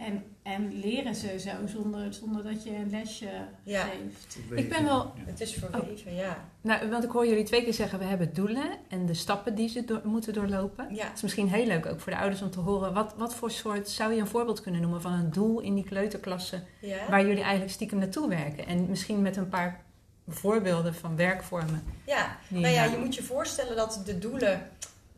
en, 0.05 0.23
en 0.43 0.79
leren 0.79 1.15
ze 1.15 1.39
zo 1.39 1.51
zonder, 1.65 2.13
zonder 2.13 2.43
dat 2.43 2.63
je 2.63 2.75
een 2.75 2.89
lesje 2.89 3.29
Ja. 3.63 3.83
geeft. 3.83 4.37
Ik 4.55 4.69
ben 4.69 4.83
wel-. 4.83 5.13
Het 5.25 5.41
is 5.41 5.53
verweven, 5.53 6.15
ja. 6.15 6.45
Nou, 6.61 6.89
want 6.89 7.03
ik 7.03 7.09
hoor 7.11 7.27
jullie 7.27 7.43
twee 7.43 7.63
keer 7.63 7.73
zeggen, 7.73 7.99
we 7.99 8.05
hebben 8.05 8.33
doelen 8.33 8.69
en 8.89 9.05
de 9.05 9.13
stappen 9.13 9.55
die 9.55 9.69
ze 9.69 9.85
door- 9.85 10.01
moeten 10.03 10.33
doorlopen. 10.33 10.95
Ja. 10.95 11.05
Het 11.05 11.15
is 11.15 11.21
misschien 11.21 11.47
heel 11.49 11.65
leuk 11.65 11.85
ook 11.85 11.99
voor 11.99 12.11
de 12.11 12.17
ouders 12.19 12.41
om 12.41 12.49
te 12.51 12.59
horen. 12.59 12.93
Wat, 12.93 13.13
wat 13.17 13.35
voor 13.35 13.51
soort, 13.51 13.89
zou 13.89 14.13
je 14.13 14.19
een 14.19 14.27
voorbeeld 14.27 14.61
kunnen 14.61 14.81
noemen 14.81 15.01
van 15.01 15.11
een 15.13 15.31
doel 15.31 15.59
in 15.59 15.75
die 15.75 15.83
kleuterklasse 15.85 16.63
ja. 16.79 16.97
waar 17.09 17.25
jullie 17.25 17.43
eigenlijk 17.43 17.71
stiekem 17.71 17.99
naartoe 17.99 18.29
werken? 18.29 18.65
En 18.67 18.89
misschien 18.89 19.21
met 19.21 19.37
een 19.37 19.49
paar 19.49 19.81
voorbeelden 20.27 20.95
van 20.95 21.15
werkvormen. 21.15 21.83
Ja, 22.05 22.37
nou 22.47 22.67
ja, 22.67 22.83
je 22.83 22.97
moet 22.97 23.15
je 23.15 23.23
voorstellen 23.23 23.75
dat 23.75 24.01
de 24.05 24.17
doelen. 24.17 24.69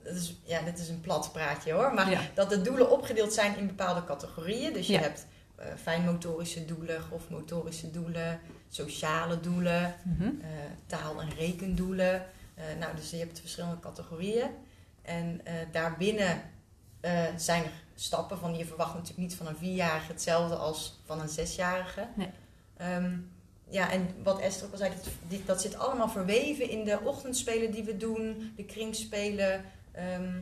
Dat 0.04 0.16
is, 0.16 0.36
ja, 0.44 0.62
dit 0.62 0.80
is 0.80 0.90
een 0.90 1.02
plat 1.02 1.32
praatje 1.32 1.72
hoor. 1.74 1.94
Maar 1.94 2.10
Ja. 2.12 2.22
dat 2.34 2.50
de 2.50 2.62
doelen 2.62 2.92
opgedeeld 2.92 3.34
zijn 3.34 3.58
in 3.58 3.68
bepaalde 3.68 4.04
categorieën. 4.04 4.74
Dus 4.74 4.88
je 4.88 4.94
Ja. 4.94 5.00
hebt 5.00 5.26
eh, 5.56 5.68
fijnmotorische 5.82 6.66
doelen, 6.66 7.02
grofmotorische 7.02 7.92
doelen, 7.92 8.40
sociale 8.70 9.40
doelen, 9.40 9.96
Mhm. 10.04 10.24
eh, 10.24 10.48
taal- 10.86 11.22
en 11.22 11.30
rekendoelen. 11.38 12.26
Eh, 12.56 12.64
nou, 12.80 12.96
dus 12.96 13.10
je 13.10 13.18
hebt 13.18 13.40
verschillende 13.40 13.80
categorieën. 13.80 14.50
En 15.02 15.42
daarbinnen 15.72 16.42
zijn 17.38 17.64
er 17.64 17.72
stappen 17.96 18.38
van 18.38 18.56
je 18.58 18.66
verwacht 18.66 18.94
natuurlijk 18.94 19.20
niet 19.20 19.36
van 19.36 19.48
een 19.48 19.58
vierjarige 19.58 20.12
hetzelfde 20.12 20.56
als 20.56 21.00
van 21.06 21.22
een 21.22 21.30
zesjarige. 21.30 22.08
Nee. 22.16 22.30
Ehm, 22.78 23.18
ja, 23.70 23.92
en 23.92 24.08
wat 24.24 24.40
Esther 24.40 24.66
ook 24.66 24.72
al 24.72 24.78
zei, 24.78 24.92
dat, 25.30 25.40
dat 25.46 25.62
zit 25.62 25.76
allemaal 25.78 26.10
verweven 26.10 26.70
in 26.70 26.84
de 26.84 27.00
ochtendspelen 27.04 27.72
die 27.72 27.84
we 27.84 27.98
doen, 27.98 28.54
de 28.56 28.64
kringspelen, 28.66 29.66
ehm, 29.94 30.42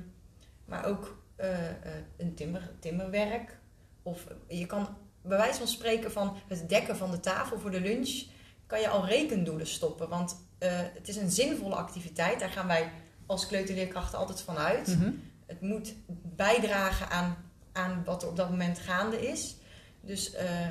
maar 0.66 0.86
ook 0.86 1.20
eh, 1.36 1.70
eh, 1.70 1.76
een 2.18 2.34
timmer, 2.34 2.72
timmerwerk. 2.80 3.58
Of 4.04 4.28
je 4.48 4.66
kan 4.66 4.98
bij 5.22 5.38
wijze 5.38 5.58
van 5.58 5.68
spreken 5.68 6.12
van 6.12 6.38
het 6.48 6.70
dekken 6.70 6.98
van 6.98 7.12
de 7.12 7.20
tafel 7.20 7.60
voor 7.60 7.72
de 7.72 7.82
lunch, 7.82 8.26
kan 8.68 8.80
je 8.80 8.90
al 8.90 9.06
rekendoelen 9.06 9.68
stoppen. 9.68 10.10
Want 10.10 10.36
eh, 10.58 10.70
het 10.94 11.08
is 11.08 11.16
een 11.16 11.32
zinvolle 11.32 11.76
activiteit, 11.76 12.40
daar 12.40 12.50
gaan 12.50 12.68
wij 12.68 12.92
als 13.26 13.48
kleuterleerkrachten 13.48 14.20
altijd 14.20 14.42
van 14.42 14.58
uit. 14.58 14.88
Mhm. 14.88 15.12
Het 15.46 15.62
moet 15.62 15.94
bijdragen 16.36 17.10
aan, 17.10 17.38
aan 17.72 18.04
wat 18.06 18.24
er 18.24 18.30
op 18.30 18.36
dat 18.36 18.50
moment 18.50 18.80
gaande 18.80 19.28
is. 19.28 19.56
Dus, 20.02 20.34
eh, 20.34 20.70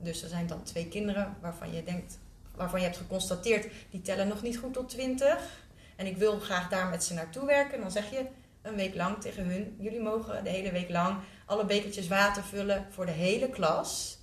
dus 0.00 0.22
er 0.22 0.28
zijn 0.28 0.46
dan 0.46 0.62
twee 0.62 0.88
kinderen 0.88 1.36
waarvan 1.40 1.72
je 1.72 1.82
denkt, 1.82 2.18
waarvan 2.54 2.80
je 2.80 2.86
hebt 2.86 2.98
geconstateerd, 2.98 3.72
die 3.90 4.00
tellen 4.00 4.28
nog 4.28 4.42
niet 4.42 4.58
goed 4.58 4.72
tot 4.72 4.88
20. 4.88 5.65
En 5.96 6.06
ik 6.06 6.16
wil 6.16 6.38
graag 6.40 6.68
daar 6.68 6.86
met 6.86 7.04
ze 7.04 7.14
naartoe 7.14 7.46
werken. 7.46 7.80
Dan 7.80 7.90
zeg 7.90 8.10
je 8.10 8.26
een 8.62 8.74
week 8.76 8.94
lang 8.94 9.20
tegen 9.20 9.44
hun, 9.46 9.76
jullie 9.78 10.00
mogen 10.00 10.44
de 10.44 10.50
hele 10.50 10.72
week 10.72 10.88
lang 10.90 11.16
alle 11.46 11.64
bekertjes 11.64 12.08
water 12.08 12.42
vullen 12.42 12.86
voor 12.90 13.06
de 13.06 13.12
hele 13.12 13.48
klas. 13.50 14.18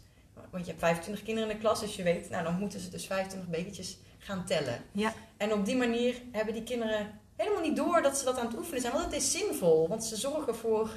Want 0.50 0.64
je 0.66 0.70
hebt 0.72 0.84
25 0.84 1.24
kinderen 1.24 1.50
in 1.50 1.56
de 1.56 1.62
klas, 1.62 1.80
dus 1.80 1.96
je 1.96 2.04
weet, 2.04 2.30
nou 2.30 2.44
dan 2.44 2.60
moeten 2.60 2.80
ze 2.80 2.90
dus 2.90 3.06
25 3.06 3.50
bekertjes 3.50 3.98
gaan 4.18 4.46
tellen. 4.46 4.82
Ja. 4.92 5.14
En 5.38 5.54
op 5.54 5.66
die 5.66 5.76
manier 5.76 6.16
hebben 6.32 6.54
die 6.54 6.64
kinderen 6.64 7.20
helemaal 7.36 7.62
niet 7.62 7.76
door 7.76 8.02
dat 8.02 8.18
ze 8.18 8.26
dat 8.26 8.38
aan 8.40 8.48
het 8.48 8.58
oefenen 8.58 8.82
zijn. 8.82 8.94
Want 8.94 9.06
het 9.06 9.14
is 9.14 9.32
zinvol, 9.32 9.88
want 9.88 10.04
ze 10.06 10.16
zorgen 10.16 10.56
voor 10.56 10.90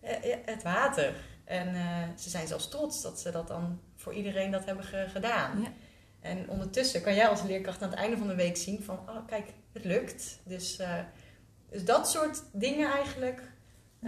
eh, 0.00 0.32
eh, 0.32 0.38
het 0.44 0.62
water. 0.62 1.14
En 1.44 1.74
eh, 1.74 2.02
ze 2.18 2.30
zijn 2.30 2.46
zelfs 2.46 2.68
trots 2.68 3.02
dat 3.02 3.20
ze 3.20 3.30
dat 3.30 3.48
dan 3.48 3.80
voor 3.96 4.14
iedereen 4.14 4.50
dat 4.50 4.64
hebben 4.64 4.84
ge- 4.84 5.08
gedaan. 5.12 5.60
Ja. 5.62 5.68
En 6.22 6.48
ondertussen 6.48 7.02
kan 7.02 7.14
jij 7.14 7.28
als 7.28 7.42
leerkracht 7.42 7.82
aan 7.82 7.90
het 7.90 7.98
einde 7.98 8.16
van 8.16 8.26
de 8.26 8.34
week 8.34 8.56
zien 8.56 8.82
van, 8.82 8.98
oh 9.08 9.26
kijk, 9.26 9.46
het 9.72 9.84
lukt. 9.84 10.40
Dus, 10.44 10.78
eh, 10.78 10.98
dus 11.70 11.84
dat 11.84 12.10
soort 12.10 12.42
dingen 12.52 12.92
eigenlijk, 12.92 13.42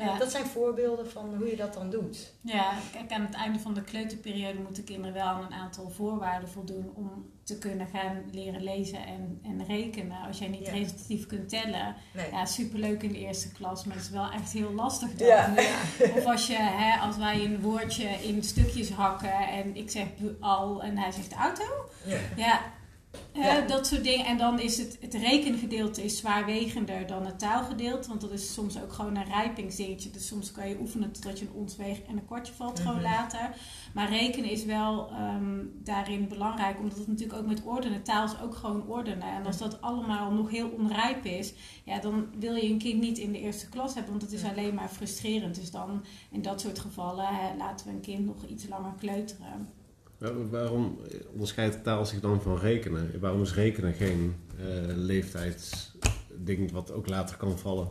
Ja. 0.02 0.18
dat 0.18 0.30
zijn 0.30 0.44
voorbeelden 0.46 1.10
van 1.10 1.34
hoe 1.36 1.46
je 1.50 1.56
dat 1.56 1.74
dan 1.74 1.90
doet. 1.90 2.32
Ja, 2.40 2.72
kijk, 2.92 3.12
aan 3.12 3.22
het 3.24 3.34
einde 3.34 3.58
van 3.58 3.74
de 3.74 3.82
kleuterperiode 3.82 4.58
moeten 4.58 4.84
kinderen 4.84 5.12
wel 5.14 5.24
aan 5.26 5.42
een 5.44 5.52
aantal 5.52 5.90
voorwaarden 5.90 6.48
voldoen 6.48 6.92
om 6.94 7.32
te 7.42 7.58
kunnen 7.58 7.86
gaan 7.86 8.22
leren 8.32 8.62
lezen 8.62 9.06
en, 9.06 9.40
en 9.42 9.64
rekenen. 9.66 10.26
Als 10.26 10.38
jij 10.38 10.48
niet 10.48 10.66
Ja. 11.08 11.16
kunt 11.26 11.48
tellen, 11.48 11.94
Nee. 12.14 12.30
ja, 12.30 12.44
superleuk 12.44 13.02
in 13.02 13.12
de 13.12 13.18
eerste 13.18 13.52
klas, 13.52 13.84
maar 13.84 13.96
het 13.96 14.04
is 14.04 14.10
wel 14.10 14.30
echt 14.30 14.52
heel 14.52 14.72
lastig 14.72 15.14
dan. 15.14 15.26
Ja. 15.26 15.52
Of 16.16 16.24
als, 16.24 16.46
je, 16.46 16.56
hè, 16.58 16.98
als 17.00 17.16
wij 17.16 17.44
een 17.44 17.60
woordje 17.60 18.08
in 18.08 18.42
stukjes 18.42 18.90
hakken 18.90 19.48
en 19.48 19.76
ik 19.76 19.90
zeg 19.90 20.06
al 20.40 20.82
en 20.82 20.98
hij 20.98 21.10
zegt 21.12 21.32
auto. 21.32 21.64
Ja. 22.36 22.60
Ja. 23.32 23.60
Dat 23.60 23.86
soort 23.86 24.04
dingen. 24.04 24.26
En 24.26 24.38
dan 24.38 24.60
is 24.60 24.78
het, 24.78 24.98
het 25.00 25.14
rekengedeelte 25.14 26.04
is 26.04 26.16
zwaarwegender 26.18 27.06
dan 27.06 27.26
het 27.26 27.38
taalgedeelte. 27.38 28.08
Want 28.08 28.20
dat 28.20 28.30
is 28.30 28.52
soms 28.52 28.82
ook 28.82 28.92
gewoon 28.92 29.16
een 29.16 29.24
rijpingsdingetje. 29.24 30.10
Dus 30.10 30.26
soms 30.26 30.52
kan 30.52 30.68
je 30.68 30.78
oefenen 30.80 31.12
totdat 31.12 31.38
je 31.38 31.44
een 31.44 31.52
ons 31.52 31.76
weegt 31.76 32.04
en 32.06 32.16
een 32.16 32.26
kwartje 32.26 32.52
valt 32.54 32.80
gewoon 32.80 32.94
Mhm. 33.00 33.04
later. 33.04 33.56
Maar 33.94 34.08
rekenen 34.10 34.50
is 34.50 34.64
wel 34.64 35.08
ehm, 35.10 35.58
daarin 35.82 36.28
belangrijk. 36.28 36.78
Omdat 36.78 36.98
het 36.98 37.06
natuurlijk 37.06 37.38
ook 37.38 37.46
met 37.46 37.62
ordenen. 37.64 38.02
Taal 38.02 38.24
is 38.24 38.40
ook 38.42 38.54
gewoon 38.54 38.86
ordenen. 38.86 39.28
En 39.34 39.46
als 39.46 39.58
dat 39.58 39.80
allemaal 39.80 40.32
nog 40.32 40.50
heel 40.50 40.68
onrijp 40.68 41.24
is. 41.24 41.52
Ja, 41.84 41.98
dan 42.00 42.26
wil 42.38 42.54
je 42.54 42.68
een 42.70 42.78
kind 42.78 43.00
niet 43.00 43.18
in 43.18 43.32
de 43.32 43.40
eerste 43.40 43.68
klas 43.68 43.94
hebben. 43.94 44.10
Want 44.10 44.22
het 44.22 44.32
is 44.32 44.44
alleen 44.44 44.74
maar 44.74 44.88
frustrerend. 44.88 45.54
Dus 45.54 45.70
dan 45.70 46.04
in 46.30 46.42
dat 46.42 46.60
soort 46.60 46.78
gevallen 46.78 47.26
hè, 47.26 47.56
laten 47.56 47.86
we 47.86 47.92
een 47.92 48.00
kind 48.00 48.24
nog 48.26 48.44
iets 48.48 48.68
langer 48.68 48.92
kleuteren. 48.98 49.68
Waar- 50.24 50.50
Waarom 50.50 50.98
onderscheidt 51.32 51.84
taal 51.84 52.06
zich 52.06 52.20
dan 52.20 52.42
van 52.42 52.58
rekenen? 52.58 53.20
Waarom 53.20 53.42
is 53.42 53.54
rekenen 53.54 53.92
geen 53.92 54.34
eh, 54.58 54.64
leeftijdsding 54.86 56.72
wat 56.72 56.92
ook 56.92 57.08
later 57.08 57.36
kan 57.36 57.58
vallen? 57.58 57.88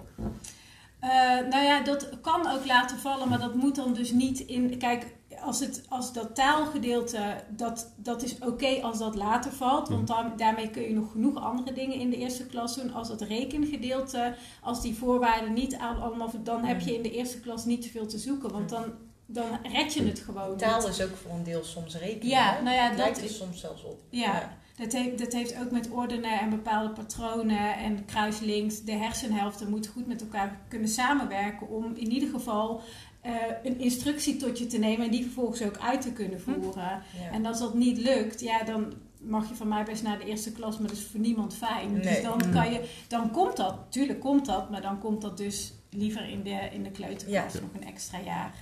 Eh, 1.00 1.10
nou 1.50 1.64
ja, 1.64 1.84
dat 1.84 2.10
kan 2.22 2.48
ook 2.52 2.66
laten 2.66 2.98
vallen, 2.98 3.30
maar 3.30 3.40
dat 3.40 3.56
moet 3.56 3.76
dan 3.76 3.94
dus 3.94 4.12
niet 4.12 4.40
in. 4.40 4.78
Kijk, 4.78 5.06
als, 5.42 5.60
het, 5.60 5.84
als 5.90 6.14
dat 6.14 6.36
taalgedeelte, 6.36 7.44
dat, 7.50 7.94
dat 7.98 8.24
is 8.24 8.36
oké 8.40 8.82
als 8.82 9.00
dat 9.00 9.16
later 9.16 9.52
valt. 9.52 9.90
Want 9.90 10.08
dan, 10.08 10.34
daarmee 10.38 10.70
kun 10.70 10.82
je 10.82 10.94
nog 10.94 11.12
genoeg 11.12 11.36
andere 11.44 11.74
dingen 11.74 12.00
in 12.00 12.10
de 12.10 12.18
eerste 12.18 12.46
klas 12.46 12.76
doen. 12.76 12.94
Als 12.94 13.08
dat 13.08 13.22
rekengedeelte, 13.22 14.36
als 14.62 14.82
die 14.82 14.96
voorwaarden 14.96 15.54
niet 15.54 15.76
aan 15.76 16.02
allemaal. 16.02 16.32
Dan 16.44 16.64
heb 16.64 16.80
je 16.80 16.96
in 16.96 17.02
de 17.04 17.12
eerste 17.12 17.40
klas 17.40 17.66
niet 17.66 17.82
te 17.82 17.90
veel 17.90 18.06
te 18.08 18.18
zoeken, 18.18 18.52
want 18.52 18.70
dan, 18.70 18.84
dan 19.26 19.46
red 19.74 19.94
je 19.94 20.04
het 20.04 20.20
gewoon. 20.20 20.58
Taal 20.58 20.88
is 20.88 21.02
ook 21.02 21.16
voor 21.16 21.32
een 21.32 21.44
deel 21.44 21.64
soms 21.64 21.96
rekenen. 21.98 22.28
Ja, 22.28 22.54
hè? 22.56 22.62
nou 22.62 22.76
ja, 22.76 22.90
Het 22.90 22.98
dat 22.98 23.18
is- 23.22 23.38
soms 23.38 23.60
zelfs 23.60 23.84
op. 23.84 24.00
Ja. 24.10 24.58
Dat 24.78 24.92
heeft, 24.92 25.18
dat 25.20 25.34
heeft 25.34 25.60
ook 25.60 25.72
met 25.72 25.90
ordenen 25.90 26.40
en 26.40 26.50
bepaalde 26.50 26.90
patronen 26.94 27.78
en 27.78 28.06
kruislinks. 28.06 28.82
De 28.84 28.92
hersenhelften 28.92 29.70
moeten 29.70 29.92
goed 29.92 30.08
met 30.08 30.22
elkaar 30.22 30.60
kunnen 30.68 30.88
samenwerken 30.90 31.70
om 31.70 31.96
in 31.96 32.12
ieder 32.12 32.30
geval 32.30 32.82
eh, 33.22 33.34
een 33.64 33.80
instructie 33.80 34.38
tot 34.38 34.60
je 34.60 34.68
te 34.68 34.78
nemen 34.78 35.06
en 35.06 35.12
die 35.12 35.24
vervolgens 35.24 35.62
ook 35.62 35.78
uit 35.78 36.02
te 36.02 36.12
kunnen 36.14 36.42
voeren. 36.42 36.74
Ja. 37.22 37.32
En 37.32 37.46
als 37.46 37.60
dat 37.60 37.74
niet 37.74 37.98
lukt, 37.98 38.40
ja, 38.40 38.64
dan 38.64 38.94
mag 39.22 39.50
je 39.50 39.56
van 39.56 39.68
mij 39.68 39.84
best 39.84 40.04
naar 40.04 40.18
de 40.18 40.26
eerste 40.26 40.52
klas, 40.52 40.78
maar 40.80 40.88
dat 40.88 40.98
is 40.98 41.06
voor 41.06 41.20
niemand 41.20 41.56
fijn. 41.56 42.02
Dus 42.02 42.22
dan, 42.22 42.52
kan 42.52 42.72
je, 42.72 42.90
dan 43.08 43.32
komt 43.32 43.58
dat, 43.58 43.76
tuurlijk 43.90 44.20
komt 44.20 44.46
dat, 44.46 44.70
maar 44.70 44.82
dan 44.82 45.00
komt 45.00 45.22
dat 45.22 45.38
dus 45.38 45.74
liever 45.90 46.30
in 46.30 46.44
de, 46.44 46.60
in 46.72 46.84
de 46.84 46.92
kleuterklas 46.92 47.54
Ja. 47.54 47.60
nog 47.60 47.70
een 47.82 47.88
extra 47.88 48.20
jaar. 48.26 48.54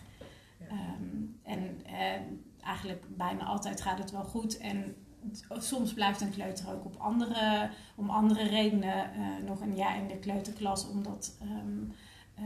Ehm, 0.69 1.21
en 1.43 1.85
eh, 1.85 2.21
eigenlijk 2.61 3.17
bijna 3.17 3.45
altijd 3.45 3.81
gaat 3.81 3.97
het 3.97 4.11
wel 4.11 4.23
goed. 4.23 4.57
En 4.57 4.95
soms 5.57 5.93
blijft 5.93 6.21
een 6.21 6.31
kleuter 6.31 6.73
ook 6.73 6.85
op 6.85 6.95
andere, 6.97 7.69
om 7.95 8.09
andere 8.09 8.47
redenen 8.47 9.13
eh, 9.13 9.45
nog 9.45 9.61
een 9.61 9.75
jaar 9.75 9.97
in 9.97 10.07
de 10.07 10.19
kleuterklas. 10.19 10.87
Omdat 10.89 11.37
ehm, 11.41 11.83
eh, 12.35 12.43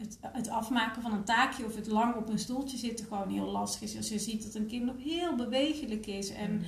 het, 0.00 0.18
het 0.32 0.48
afmaken 0.48 1.02
van 1.02 1.12
een 1.12 1.24
taakje 1.24 1.64
of 1.64 1.74
het 1.76 1.86
lang 1.86 2.14
op 2.14 2.28
een 2.28 2.38
stoeltje 2.38 2.76
zitten 2.76 3.06
gewoon 3.06 3.28
heel 3.28 3.44
lastig 3.50 3.82
is. 3.82 3.96
Als 3.96 4.08
je 4.08 4.18
ziet 4.18 4.42
dat 4.42 4.54
een 4.54 4.66
kind 4.66 4.84
nog 4.84 4.96
heel 4.98 5.34
bewegelijk 5.36 6.06
is 6.06 6.32
en 6.32 6.52
Mhm. 6.54 6.64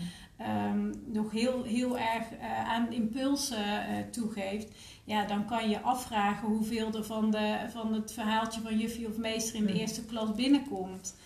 ehm, 0.50 0.92
nog 1.06 1.30
heel, 1.30 1.62
heel 1.62 1.98
erg 1.98 2.24
eh, 2.40 2.68
aan 2.70 2.92
impulsen 2.92 3.86
eh, 3.86 3.96
toegeeft, 4.10 4.68
ja, 5.04 5.24
dan 5.26 5.46
kan 5.46 5.68
je 5.68 5.80
afvragen 5.80 6.48
hoeveel 6.48 6.92
er 6.94 7.04
van, 7.04 7.30
de, 7.30 7.66
van 7.70 7.92
het 7.94 8.12
verhaaltje 8.12 8.60
van 8.60 8.78
juffie 8.78 9.08
of 9.08 9.16
meester 9.16 9.54
in 9.54 9.64
de 9.66 9.72
Mhm. 9.72 9.80
eerste 9.80 10.04
klas 10.04 10.34
binnenkomt. 10.34 11.16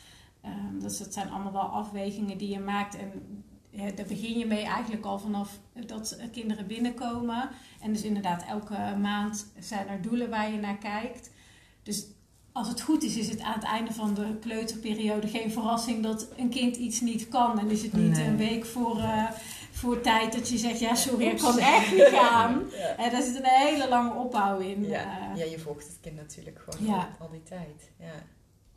Ehm, 0.43 0.79
dus 0.81 0.99
dat 0.99 1.13
zijn 1.13 1.31
allemaal 1.31 1.53
wel 1.53 1.61
afwegingen 1.63 2.39
die 2.39 2.49
je 2.51 2.61
maakt. 2.61 2.97
En 2.97 3.11
ja, 3.71 3.91
daar 3.91 4.07
begin 4.07 4.39
je 4.39 4.47
mee 4.47 4.65
eigenlijk 4.65 5.05
al 5.05 5.19
vanaf 5.19 5.59
dat 5.87 6.19
kinderen 6.33 6.67
binnenkomen. 6.67 7.49
En 7.81 7.93
dus 7.93 8.03
inderdaad, 8.03 8.45
elke 8.45 8.97
maand 9.01 9.47
zijn 9.59 9.89
er 9.89 10.03
doelen 10.03 10.31
waar 10.31 10.51
je 10.53 10.59
naar 10.59 10.79
kijkt. 10.79 11.31
Dus 11.87 12.07
als 12.53 12.69
het 12.69 12.81
goed 12.81 13.03
is, 13.03 13.17
is 13.17 13.29
het 13.29 13.41
aan 13.41 13.55
het 13.55 13.63
einde 13.65 13.93
van 13.93 14.15
de 14.15 14.37
kleuterperiode 14.41 15.27
geen 15.29 15.51
verrassing 15.51 16.03
dat 16.03 16.29
een 16.37 16.49
kind 16.49 16.77
iets 16.77 17.01
niet 17.01 17.29
kan. 17.29 17.59
En 17.59 17.71
is 17.71 17.83
het 17.83 17.93
niet 17.93 18.11
Nee. 18.17 18.27
een 18.27 18.37
week 18.37 18.65
voor, 18.65 18.99
eh, 18.99 19.31
voor 19.73 20.01
tijd 20.01 20.33
dat 20.33 20.49
je 20.49 20.59
zegt, 20.59 20.79
ja 20.81 20.95
sorry, 20.95 21.27
ik 21.27 21.39
kan 21.39 21.59
echt 21.59 21.93
niet 21.93 22.09
gaan. 22.13 22.63
Ja. 22.73 22.97
En 22.97 23.11
daar 23.11 23.23
zit 23.23 23.37
een 23.37 23.45
hele 23.45 23.89
lange 23.89 24.15
opbouw 24.15 24.59
in. 24.59 24.85
Ja. 24.85 25.31
Eh, 25.33 25.39
ja, 25.39 25.45
je 25.51 25.59
volgt 25.59 25.87
het 25.87 25.99
kind 26.01 26.17
natuurlijk 26.17 26.59
gewoon 26.69 26.87
Ja. 26.95 27.17
al, 27.19 27.31
die 27.31 27.43
tijd. 27.43 27.91
Ja. 28.01 28.25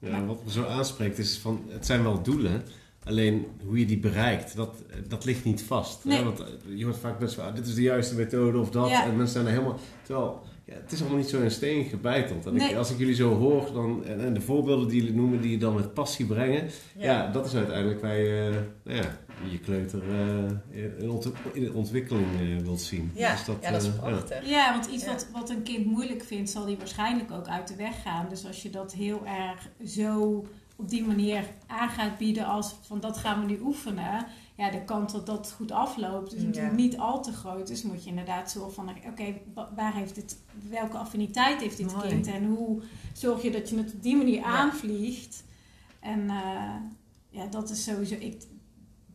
Ja, 0.09 0.25
wat 0.25 0.43
me 0.45 0.51
zo 0.51 0.65
aanspreekt 0.65 1.17
is 1.17 1.37
van, 1.37 1.65
het 1.69 1.85
zijn 1.85 2.03
wel 2.03 2.21
doelen, 2.21 2.63
alleen 3.03 3.47
hoe 3.65 3.79
je 3.79 3.85
die 3.85 3.99
bereikt, 3.99 4.55
dat, 4.55 4.75
dat 5.07 5.25
ligt 5.25 5.43
niet 5.43 5.61
vast. 5.63 6.03
Hè? 6.03 6.23
Want 6.23 6.39
eh, 6.39 6.45
je 6.75 6.83
hoort 6.85 6.97
vaak 6.97 7.19
best 7.19 7.35
wel, 7.35 7.45
ah, 7.45 7.55
dit 7.55 7.67
is 7.67 7.75
de 7.75 7.81
juiste 7.81 8.15
methode 8.15 8.57
of 8.57 8.69
dat, 8.69 8.89
Ja. 8.89 9.03
en 9.03 9.09
mensen 9.15 9.33
zijn 9.33 9.45
er 9.45 9.51
helemaal, 9.51 9.79
terwijl 10.03 10.41
ja, 10.69 10.75
het 10.81 10.91
is 10.91 10.99
allemaal 10.99 11.17
niet 11.17 11.29
zo 11.29 11.41
in 11.41 11.51
steen 11.51 11.85
gebeiteld. 11.85 12.45
En 12.45 12.55
ik- 12.55 12.75
als 12.75 12.91
ik 12.91 12.97
jullie 12.97 13.15
zo 13.15 13.35
hoor, 13.37 13.69
dan, 13.73 14.05
en, 14.05 14.19
en 14.25 14.33
de 14.33 14.41
voorbeelden 14.41 14.87
die 14.87 14.97
jullie 15.01 15.15
noemen, 15.15 15.41
die 15.41 15.51
je 15.51 15.57
dan 15.57 15.75
met 15.75 15.93
passie 15.93 16.25
brengen, 16.25 16.69
ja, 16.97 17.31
dat 17.31 17.45
is 17.45 17.55
uiteindelijk 17.55 18.01
waar 18.01 18.17
je 18.17 18.61
nou 18.83 18.97
ja, 18.97 19.17
je 19.51 19.59
kleuter 19.59 20.01
eh, 20.09 20.99
in, 21.03 21.09
ont- 21.09 21.31
in 21.53 21.63
de 21.63 21.73
ontwikkeling 21.73 22.27
eh, 22.39 22.63
wilt 22.63 22.81
zien. 22.81 23.11
Ja, 23.13 23.31
Dus 23.31 23.45
ja, 23.61 23.71
dat 23.71 23.81
is 23.81 23.87
eh, 23.87 23.93
ja. 23.95 23.99
prachtig. 24.01 24.49
Ja, 24.49 24.71
want 24.73 24.85
iets 24.85 25.03
Ja. 25.05 25.11
wat, 25.11 25.27
wat 25.33 25.49
een 25.49 25.63
kind 25.63 25.85
moeilijk 25.85 26.23
vindt, 26.23 26.49
zal 26.49 26.65
die 26.65 26.77
waarschijnlijk 26.77 27.31
ook 27.31 27.47
uit 27.47 27.67
de 27.67 27.75
weg 27.75 28.01
gaan. 28.01 28.25
Dus 28.29 28.45
als 28.45 28.61
je 28.61 28.69
dat 28.69 28.93
heel 28.93 29.21
erg 29.25 29.69
zo 29.85 30.45
op 30.75 30.89
die 30.89 31.03
manier 31.03 31.43
aan 31.67 31.89
gaat 31.89 32.17
bieden 32.17 32.45
als 32.45 32.75
van 32.81 32.99
dat 32.99 33.17
gaan 33.17 33.39
we 33.39 33.45
nu 33.45 33.59
oefenen. 33.61 34.25
Ja, 34.59 34.69
de 34.71 34.83
kans 34.83 35.11
dat 35.13 35.25
dat 35.25 35.51
goed 35.51 35.71
afloopt 35.71 36.33
is 36.33 36.39
Ja. 36.41 36.45
natuurlijk 36.47 36.75
niet 36.75 36.97
al 36.97 37.23
te 37.23 37.31
groot. 37.31 37.67
Dus 37.67 37.83
moet 37.83 38.03
je 38.03 38.09
inderdaad 38.09 38.51
zorgen 38.51 38.73
van, 38.73 38.89
oké, 39.07 39.33
wa- 39.53 39.69
waar 39.75 39.93
heeft 39.93 40.15
het, 40.15 40.37
welke 40.69 40.97
affiniteit 40.97 41.61
heeft 41.61 41.77
dit 41.77 41.93
Mooi. 41.95 42.07
kind? 42.07 42.27
En 42.27 42.45
hoe 42.45 42.81
zorg 43.13 43.41
je 43.41 43.51
dat 43.51 43.69
je 43.69 43.77
het 43.77 43.93
op 43.93 44.03
die 44.03 44.15
manier 44.15 44.35
Ja. 44.39 44.43
aanvliegt? 44.45 45.43
En 45.99 46.29
eh, 46.29 46.75
ja, 47.29 47.45
dat 47.45 47.69
is 47.69 47.83
sowieso, 47.83 48.15
ik, 48.19 48.43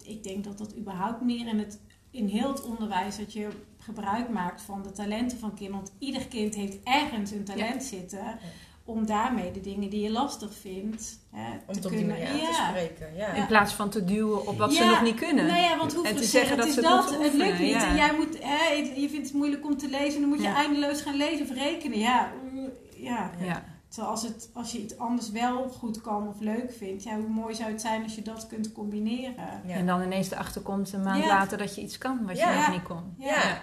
ik 0.03 0.23
denk 0.23 0.45
dat 0.45 0.59
dat 0.59 0.77
überhaupt 0.77 1.21
meer 1.21 1.47
in 1.47 1.59
het 1.59 1.81
in 2.11 2.27
heel 2.29 2.49
het 2.49 2.63
onderwijs 2.65 3.17
dat 3.17 3.33
je 3.33 3.49
gebruik 3.79 4.29
maakt 4.29 4.63
van 4.63 4.83
de 4.83 4.93
talenten 4.93 5.39
van 5.39 5.55
kinderen. 5.55 5.81
Want 5.85 5.93
ieder 5.99 6.27
kind 6.27 6.55
heeft 6.55 6.77
ergens 6.85 7.31
een 7.31 7.45
talent 7.45 7.83
zitten. 7.83 8.39
Om 8.87 9.07
daarmee 9.07 9.51
de 9.51 9.61
dingen 9.61 9.91
die 9.91 10.01
je 10.03 10.11
lastig 10.11 10.55
vindt 10.55 11.19
hè, 11.31 11.53
Om 11.53 11.59
te 11.67 11.73
het 11.75 11.85
op 11.85 11.91
die 11.91 11.91
kunnen. 12.01 12.07
manier 12.19 12.29
aan 12.33 12.39
te 12.39 12.45
ja. 12.45 12.69
spreken. 12.69 13.17
Ja. 13.17 13.27
In 13.27 13.47
plaats 13.47 13.73
van 13.73 13.89
te 13.91 14.05
duwen 14.05 14.47
op 14.47 14.59
wat 14.59 14.73
ze 14.75 14.83
Ja, 14.85 14.91
nog 14.91 15.03
niet 15.03 15.15
kunnen. 15.15 15.47
Nou 15.47 15.61
ja, 15.61 15.77
want 15.77 15.95
hoe 15.95 16.07
En 16.09 16.17
te 16.17 16.25
zeggen 16.25 16.57
dat 16.57 16.67
is 16.67 16.75
ze 16.75 16.81
het 16.81 16.89
dat? 16.89 17.01
moeten 17.05 17.23
Het 17.23 17.35
lukt 17.35 17.59
niet. 17.59 17.71
ja. 17.71 17.89
En 17.89 17.97
jij 17.97 18.15
moet, 18.17 18.39
hè, 18.41 18.73
je 19.01 19.09
vindt 19.09 19.27
het 19.27 19.33
moeilijk 19.37 19.65
om 19.67 19.77
te 19.79 19.89
lezen. 19.89 20.21
Dan 20.21 20.29
moet 20.29 20.39
je 20.39 20.45
Ja. 20.49 20.55
eindeloos 20.57 21.01
gaan 21.01 21.15
lezen 21.17 21.47
of 21.47 21.53
rekenen. 21.55 21.99
Ja, 21.99 22.33
mm, 22.53 22.71
ja. 22.97 23.31
Ja. 23.41 23.65
Terwijl 23.89 24.13
als, 24.15 24.23
het, 24.23 24.51
als 24.55 24.73
je 24.73 24.79
iets 24.79 24.99
anders 24.99 25.31
wel 25.31 25.69
goed 25.69 26.01
kan 26.01 26.29
of 26.29 26.41
leuk 26.41 26.73
vindt. 26.79 27.03
Ja, 27.03 27.17
hoe 27.17 27.29
mooi 27.29 27.55
zou 27.55 27.71
het 27.71 27.81
zijn 27.81 28.03
als 28.03 28.15
je 28.15 28.23
dat 28.23 28.47
kunt 28.47 28.73
combineren. 28.73 29.35
Ja. 29.67 29.75
En 29.75 29.87
dan 29.87 30.03
ineens 30.03 30.31
erachter 30.31 30.61
komt 30.61 30.93
een 30.93 31.03
maand 31.03 31.23
Ja. 31.25 31.29
later 31.29 31.59
dat 31.59 31.75
je 31.75 31.81
iets 31.81 31.99
kan 31.99 32.19
wat 32.27 32.37
je 32.39 32.45
Ja. 32.45 32.55
nog 32.61 32.71
niet 32.71 32.83
kon. 32.83 33.15
Ja. 33.19 33.63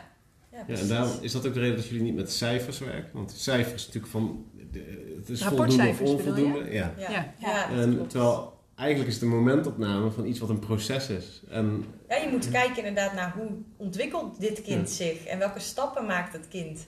Ja. 0.67 0.76
En 0.76 0.88
daarom 0.88 1.12
is 1.21 1.32
dat 1.32 1.47
ook 1.47 1.54
de 1.54 1.60
reden 1.60 1.76
dat 1.76 1.86
jullie 1.88 2.04
niet 2.04 2.15
met 2.15 2.32
cijfers 2.32 2.80
werken. 2.80 3.10
Want 3.13 3.32
cijfers 3.32 3.86
natuurlijk 3.86 4.12
van, 4.12 4.45
de- 4.71 5.13
het 5.19 5.30
is 5.30 5.43
voldoende 5.43 5.88
of 5.89 6.02
onvoldoende. 6.02 6.71
Ja. 6.71 6.93
Ja. 6.97 7.10
Ja. 7.12 7.34
Ja, 7.39 7.67
dat 7.69 7.78
En 7.80 8.08
terwijl 8.08 8.60
eigenlijk 8.76 9.10
is 9.10 9.15
het 9.15 9.24
een 9.24 9.30
momentopname 9.38 10.12
van 10.12 10.26
iets 10.26 10.39
wat 10.39 10.50
een 10.50 10.60
proces 10.60 11.10
is. 11.10 11.41
En 11.50 11.86
Ja, 12.10 12.15
je 12.15 12.28
moet 12.32 12.50
kijken 12.50 12.78
inderdaad 12.78 13.13
naar 13.13 13.34
hoe 13.38 13.47
ontwikkelt 13.78 14.39
dit 14.39 14.62
kind 14.62 14.89
Ja. 14.89 14.95
zich 14.95 15.26
en 15.26 15.39
welke 15.39 15.60
stappen 15.60 16.06
maakt 16.06 16.34
het 16.34 16.47
kind. 16.47 16.88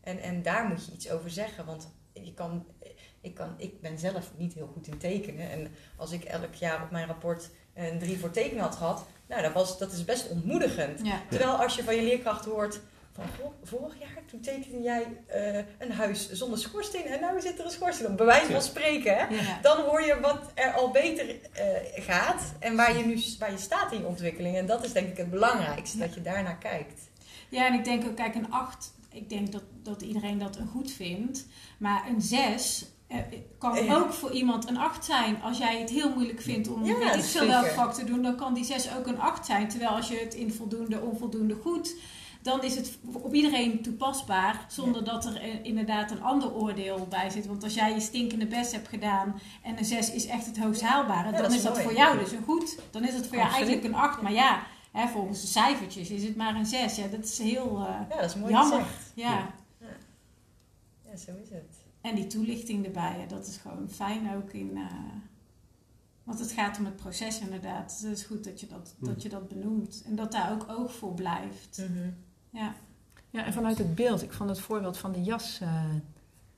En, 0.00 0.18
en 0.18 0.42
daar 0.42 0.64
moet 0.68 0.86
je 0.86 0.92
iets 0.92 1.10
over 1.10 1.30
zeggen, 1.30 1.64
want 1.66 1.88
je 2.12 2.34
kan, 2.34 2.64
ik, 3.20 3.34
kan, 3.34 3.48
ik 3.56 3.80
ben 3.80 3.98
zelf 3.98 4.30
niet 4.36 4.54
heel 4.54 4.70
goed 4.72 4.86
in 4.86 4.98
tekenen. 4.98 5.50
En 5.50 5.68
als 5.96 6.12
ik 6.12 6.24
elk 6.24 6.54
jaar 6.54 6.82
op 6.82 6.90
mijn 6.90 7.06
rapport 7.06 7.50
een 7.74 7.98
drie 7.98 8.18
voor 8.18 8.30
tekenen 8.30 8.62
had 8.62 8.74
gehad, 8.74 9.06
nou, 9.28 9.42
dat, 9.42 9.52
was, 9.52 9.78
dat 9.78 9.92
is 9.92 10.04
best 10.04 10.28
ontmoedigend. 10.28 11.00
Ja. 11.06 11.22
Terwijl 11.30 11.52
als 11.52 11.76
je 11.76 11.82
van 11.84 11.94
je 11.94 12.02
leerkracht 12.02 12.44
hoort 12.44 12.80
van, 13.14 13.52
vorig 13.62 13.98
jaar 13.98 14.22
toen 14.30 14.40
tekende 14.40 14.82
jij 14.82 15.22
eh, 15.26 15.56
een 15.78 15.92
huis 15.92 16.30
zonder 16.32 16.58
schoorsteen 16.58 17.06
en 17.06 17.34
nu 17.34 17.40
zit 17.40 17.58
er 17.58 17.64
een 17.64 17.70
schoorsteen 17.70 18.06
op. 18.10 18.16
Bij 18.16 18.26
wijze 18.26 18.52
van 18.52 18.62
spreken, 18.62 19.16
hè? 19.16 19.24
Ja. 19.34 19.58
dan 19.62 19.80
hoor 19.80 20.02
je 20.02 20.20
wat 20.20 20.50
er 20.54 20.72
al 20.72 20.90
beter 20.90 21.28
eh, 21.52 22.04
gaat 22.04 22.42
en 22.58 22.76
waar 22.76 22.96
je 22.98 23.04
nu 23.04 23.22
waar 23.38 23.50
je 23.50 23.58
staat 23.58 23.92
in 23.92 23.98
je 23.98 24.06
ontwikkeling. 24.06 24.56
En 24.56 24.66
dat 24.66 24.84
is 24.84 24.92
denk 24.92 25.08
ik 25.08 25.16
het 25.16 25.30
belangrijkste, 25.30 25.98
dat 25.98 26.14
je 26.14 26.22
daarnaar 26.22 26.58
kijkt. 26.58 27.00
Ja, 27.48 27.66
en 27.66 27.74
ik 27.74 27.84
denk 27.84 28.04
ook, 28.04 28.16
kijk, 28.16 28.34
een 28.34 28.52
8, 28.52 28.92
ik 29.12 29.30
denk 29.30 29.52
dat, 29.52 29.62
dat 29.82 30.02
iedereen 30.02 30.38
dat 30.38 30.56
een 30.56 30.68
goed 30.68 30.92
vindt. 30.92 31.46
Maar 31.78 32.04
een 32.08 32.22
6 32.22 32.86
kan 33.58 33.84
Ja. 33.84 33.96
ook 33.96 34.12
voor 34.12 34.30
iemand 34.30 34.68
een 34.68 34.76
8 34.76 35.04
zijn. 35.04 35.42
Als 35.42 35.58
jij 35.58 35.80
het 35.80 35.90
heel 35.90 36.10
moeilijk 36.14 36.40
vindt 36.40 36.68
om 36.68 36.84
Ja, 36.84 36.98
weet 36.98 37.14
ik 37.14 37.22
veel 37.22 37.46
welk 37.46 37.66
vak 37.66 37.94
te 37.94 38.04
doen, 38.04 38.22
dan 38.22 38.36
kan 38.36 38.54
die 38.54 38.64
6 38.64 38.88
ook 38.98 39.06
een 39.06 39.20
8 39.20 39.46
zijn. 39.46 39.68
Terwijl 39.68 39.90
als 39.90 40.08
je 40.08 40.16
het 40.18 40.34
in 40.34 40.52
voldoende, 40.52 41.00
onvoldoende 41.00 41.54
goed, 41.54 41.94
dan 42.44 42.62
is 42.62 42.76
het 42.76 42.98
op 43.12 43.34
iedereen 43.34 43.82
toepasbaar. 43.82 44.64
Zonder 44.68 45.04
dat 45.04 45.24
er 45.24 45.36
eh, 45.36 45.64
inderdaad 45.64 46.10
een 46.10 46.22
ander 46.22 46.54
oordeel 46.54 47.06
bij 47.08 47.30
zit. 47.30 47.46
Want 47.46 47.62
als 47.64 47.74
jij 47.74 47.92
je 47.94 48.00
stinkende 48.00 48.46
best 48.46 48.72
hebt 48.72 48.88
gedaan 48.88 49.40
en 49.62 49.78
een 49.78 49.84
6 49.84 50.10
is 50.12 50.26
echt 50.26 50.46
het 50.46 50.58
hoogst 50.58 50.82
haalbare, 50.82 51.30
dan 51.32 51.42
dat 51.42 51.50
is, 51.50 51.56
is 51.56 51.62
dat 51.62 51.80
voor 51.80 51.94
jou 51.94 52.18
dus 52.18 52.32
een 52.32 52.42
goed. 52.44 52.78
Dan 52.90 53.04
is 53.04 53.14
het 53.14 53.26
voor 53.26 53.36
jou 53.36 53.50
eigenlijk 53.50 53.84
een 53.84 53.94
8. 53.94 54.22
Maar 54.22 54.32
ja, 54.32 54.62
hè, 54.92 55.08
volgens 55.08 55.40
de 55.40 55.46
cijfertjes 55.46 56.10
is 56.10 56.24
het 56.24 56.36
maar 56.36 56.54
een 56.54 56.66
6. 56.66 56.96
Ja, 56.96 57.06
dat 57.06 57.24
is 57.24 57.38
heel 57.38 57.78
eh, 57.78 58.00
Ja, 58.10 58.16
dat 58.16 58.30
is 58.30 58.36
mooi 58.36 58.52
jammer. 58.52 58.86
Ja. 59.14 59.54
Ja, 61.04 61.16
zo 61.16 61.30
is 61.42 61.50
het. 61.50 61.76
En 62.00 62.14
die 62.14 62.26
toelichting 62.26 62.84
erbij, 62.84 63.16
ja, 63.18 63.26
dat 63.26 63.46
is 63.46 63.56
gewoon 63.56 63.88
fijn 63.90 64.34
ook 64.36 64.52
in. 64.52 64.70
eh, 64.76 64.82
want 66.24 66.38
het 66.38 66.52
gaat 66.52 66.78
om 66.78 66.84
het 66.84 66.96
proces 66.96 67.40
inderdaad. 67.40 67.88
Dus 68.00 68.08
het 68.10 68.18
is 68.18 68.24
goed 68.24 68.44
dat 68.44 68.60
je 68.60 68.66
dat, 68.66 68.94
dat 68.98 69.22
je 69.22 69.28
dat 69.28 69.48
benoemt. 69.48 70.02
En 70.06 70.16
dat 70.16 70.32
daar 70.32 70.52
ook 70.52 70.66
oog 70.68 70.94
voor 70.94 71.14
blijft. 71.14 71.78
Mhm. 71.90 72.08
Ja. 72.54 72.74
Ja, 73.30 73.44
en 73.44 73.52
vanuit 73.52 73.78
het 73.78 73.94
beeld, 73.94 74.22
ik 74.22 74.32
vond 74.32 74.48
het 74.50 74.60
voorbeeld 74.60 74.98
van 74.98 75.12
de 75.12 75.22
jas, 75.22 75.58
eh, 75.62 75.68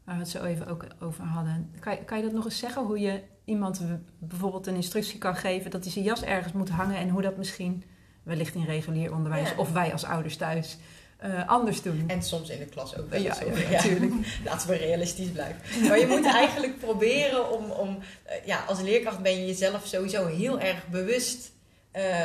waar 0.04 0.14
we 0.14 0.20
het 0.20 0.28
zo 0.30 0.44
even 0.44 0.66
ook 0.66 0.86
over 1.00 1.24
hadden. 1.24 1.70
Kan, 1.80 1.92
je- 1.94 2.04
kan 2.04 2.16
je 2.18 2.24
dat 2.24 2.32
nog 2.32 2.44
eens 2.44 2.58
zeggen? 2.58 2.82
Hoe 2.84 2.98
je 3.00 3.20
iemand 3.44 3.80
bijvoorbeeld 4.18 4.66
een 4.66 4.74
instructie 4.74 5.18
kan 5.18 5.36
geven 5.36 5.70
dat 5.70 5.82
hij 5.82 5.92
zijn 5.92 6.04
jas 6.04 6.22
ergens 6.22 6.52
moet 6.52 6.68
hangen 6.70 6.96
en 6.96 7.08
hoe 7.08 7.22
dat 7.22 7.36
misschien 7.36 7.84
wellicht 8.22 8.54
in 8.54 8.64
regulier 8.64 9.14
onderwijs 9.14 9.50
Ja. 9.50 9.56
of 9.56 9.72
wij 9.72 9.92
als 9.92 10.04
ouders 10.04 10.36
thuis 10.36 10.76
eh, 11.16 11.48
anders 11.48 11.82
doen? 11.82 12.04
En 12.06 12.22
soms 12.22 12.48
in 12.48 12.58
de 12.58 12.64
klas 12.66 12.96
ook 12.98 13.10
wel 13.10 13.20
Ja, 13.20 13.36
ja, 13.46 13.70
natuurlijk. 13.72 14.12
Laten 14.44 14.68
we 14.68 14.76
realistisch 14.76 15.30
blijven. 15.30 15.88
Maar 15.88 15.98
je 15.98 16.06
moet 16.06 16.24
eigenlijk 16.26 16.78
proberen 16.78 17.52
om, 17.52 17.70
om 17.70 17.98
eh, 18.24 18.46
ja, 18.46 18.64
als 18.64 18.80
leerkracht 18.80 19.22
ben 19.22 19.32
je 19.32 19.46
jezelf 19.46 19.86
sowieso 19.86 20.26
heel 20.26 20.60
erg 20.60 20.88
bewust 20.88 21.52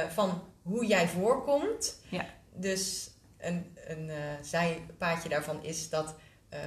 van 0.09 0.41
hoe 0.61 0.85
jij 0.85 1.07
voorkomt. 1.07 1.99
Ja. 2.09 2.25
Dus 2.55 3.10
een, 3.41 3.77
een 3.87 4.09
eh, 4.09 4.17
zijpaadje 4.41 5.29
daarvan 5.29 5.63
is 5.63 5.89
dat 5.89 6.15
eh, 6.49 6.59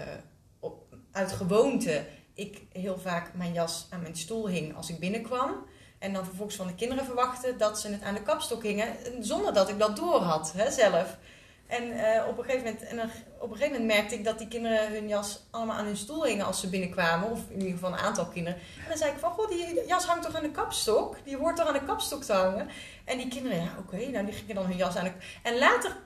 op, 0.60 0.96
uit 1.12 1.32
gewoonte 1.32 2.04
ik 2.34 2.62
heel 2.72 2.98
vaak 2.98 3.34
mijn 3.34 3.52
jas 3.52 3.86
aan 3.90 4.02
mijn 4.02 4.16
stoel 4.16 4.48
hing 4.48 4.76
als 4.76 4.90
ik 4.90 4.98
binnenkwam. 4.98 5.66
En 5.98 6.12
dan 6.12 6.24
vervolgens 6.24 6.56
van 6.56 6.66
de 6.66 6.74
kinderen 6.74 7.04
verwachten 7.04 7.58
dat 7.58 7.80
ze 7.80 7.88
het 7.88 8.02
aan 8.02 8.14
de 8.14 8.22
kapstok 8.22 8.62
hingen, 8.62 8.96
zonder 9.20 9.54
dat 9.54 9.68
ik 9.68 9.78
dat 9.78 9.96
door 9.96 10.20
had 10.20 10.52
hè, 10.52 10.70
zelf. 10.70 11.16
En, 11.66 11.92
eh, 11.92 12.28
op, 12.28 12.38
een 12.38 12.44
gegeven 12.44 12.64
moment, 12.64 12.82
en 12.82 13.10
op 13.38 13.50
een 13.50 13.56
gegeven 13.56 13.80
moment 13.80 13.98
merkte 13.98 14.14
ik 14.14 14.24
dat 14.24 14.38
die 14.38 14.48
kinderen 14.48 14.92
hun 14.92 15.08
jas 15.08 15.42
allemaal 15.50 15.76
aan 15.76 15.84
hun 15.84 15.96
stoel 15.96 16.24
hingen 16.24 16.46
als 16.46 16.60
ze 16.60 16.68
binnenkwamen. 16.68 17.30
Of 17.30 17.40
in 17.48 17.58
ieder 17.58 17.72
geval 17.72 17.92
een 17.92 17.98
aantal 17.98 18.26
kinderen. 18.26 18.58
En 18.58 18.88
dan 18.88 18.96
zei 18.96 19.12
ik 19.12 19.18
van, 19.18 19.30
goh, 19.30 19.48
die 19.48 19.86
jas 19.86 20.04
hangt 20.04 20.24
toch 20.24 20.36
aan 20.36 20.42
de 20.42 20.50
kapstok? 20.50 21.16
Die 21.24 21.36
hoort 21.36 21.56
toch 21.56 21.66
aan 21.66 21.72
de 21.72 21.84
kapstok 21.84 22.22
te 22.22 22.32
hangen? 22.32 22.68
En 23.04 23.16
die 23.16 23.28
kinderen, 23.28 23.62
ja 23.62 23.74
oké, 23.78 23.96
nou 23.96 24.24
die 24.24 24.34
gingen 24.34 24.54
dan 24.54 24.66
hun 24.66 24.76
jas 24.76 24.96
aan 24.96 25.04
de... 25.04 25.12
En 25.42 25.58
later 25.58 25.96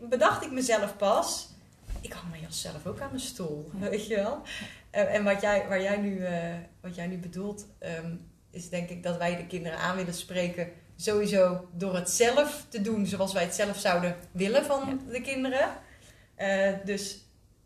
bedacht 0.00 0.44
ik 0.44 0.50
mezelf 0.50 0.96
pas, 0.96 1.48
ik 2.00 2.12
hang 2.12 2.30
mijn 2.30 2.42
jas 2.42 2.60
zelf 2.60 2.86
ook 2.86 3.00
aan 3.00 3.10
mijn 3.10 3.20
stoel, 3.20 3.70
weet 3.90 4.06
je 4.06 4.14
wel? 4.14 4.42
Eh, 4.90 5.14
en 5.14 5.24
wat 5.24 5.40
jij, 5.40 5.68
waar 5.68 5.82
jij 5.82 5.96
nu, 5.96 6.24
eh, 6.24 6.54
wat 6.80 6.94
jij 6.94 7.06
nu 7.06 7.18
bedoelt, 7.18 7.66
ehm, 7.78 8.14
is 8.50 8.68
denk 8.68 8.88
ik 8.88 9.02
dat 9.02 9.16
wij 9.16 9.36
de 9.36 9.46
kinderen 9.46 9.78
aan 9.78 9.96
willen 9.96 10.14
spreken 10.14 10.72
sowieso 10.96 11.68
door 11.72 11.94
het 11.94 12.10
zelf 12.10 12.66
te 12.68 12.80
doen 12.80 13.06
zoals 13.06 13.32
wij 13.32 13.42
het 13.42 13.54
zelf 13.54 13.78
zouden 13.78 14.16
willen 14.30 14.64
van 14.64 15.00
de 15.10 15.20
kinderen. 15.20 15.68
Eh, 16.34 16.72
dus, 16.84 17.18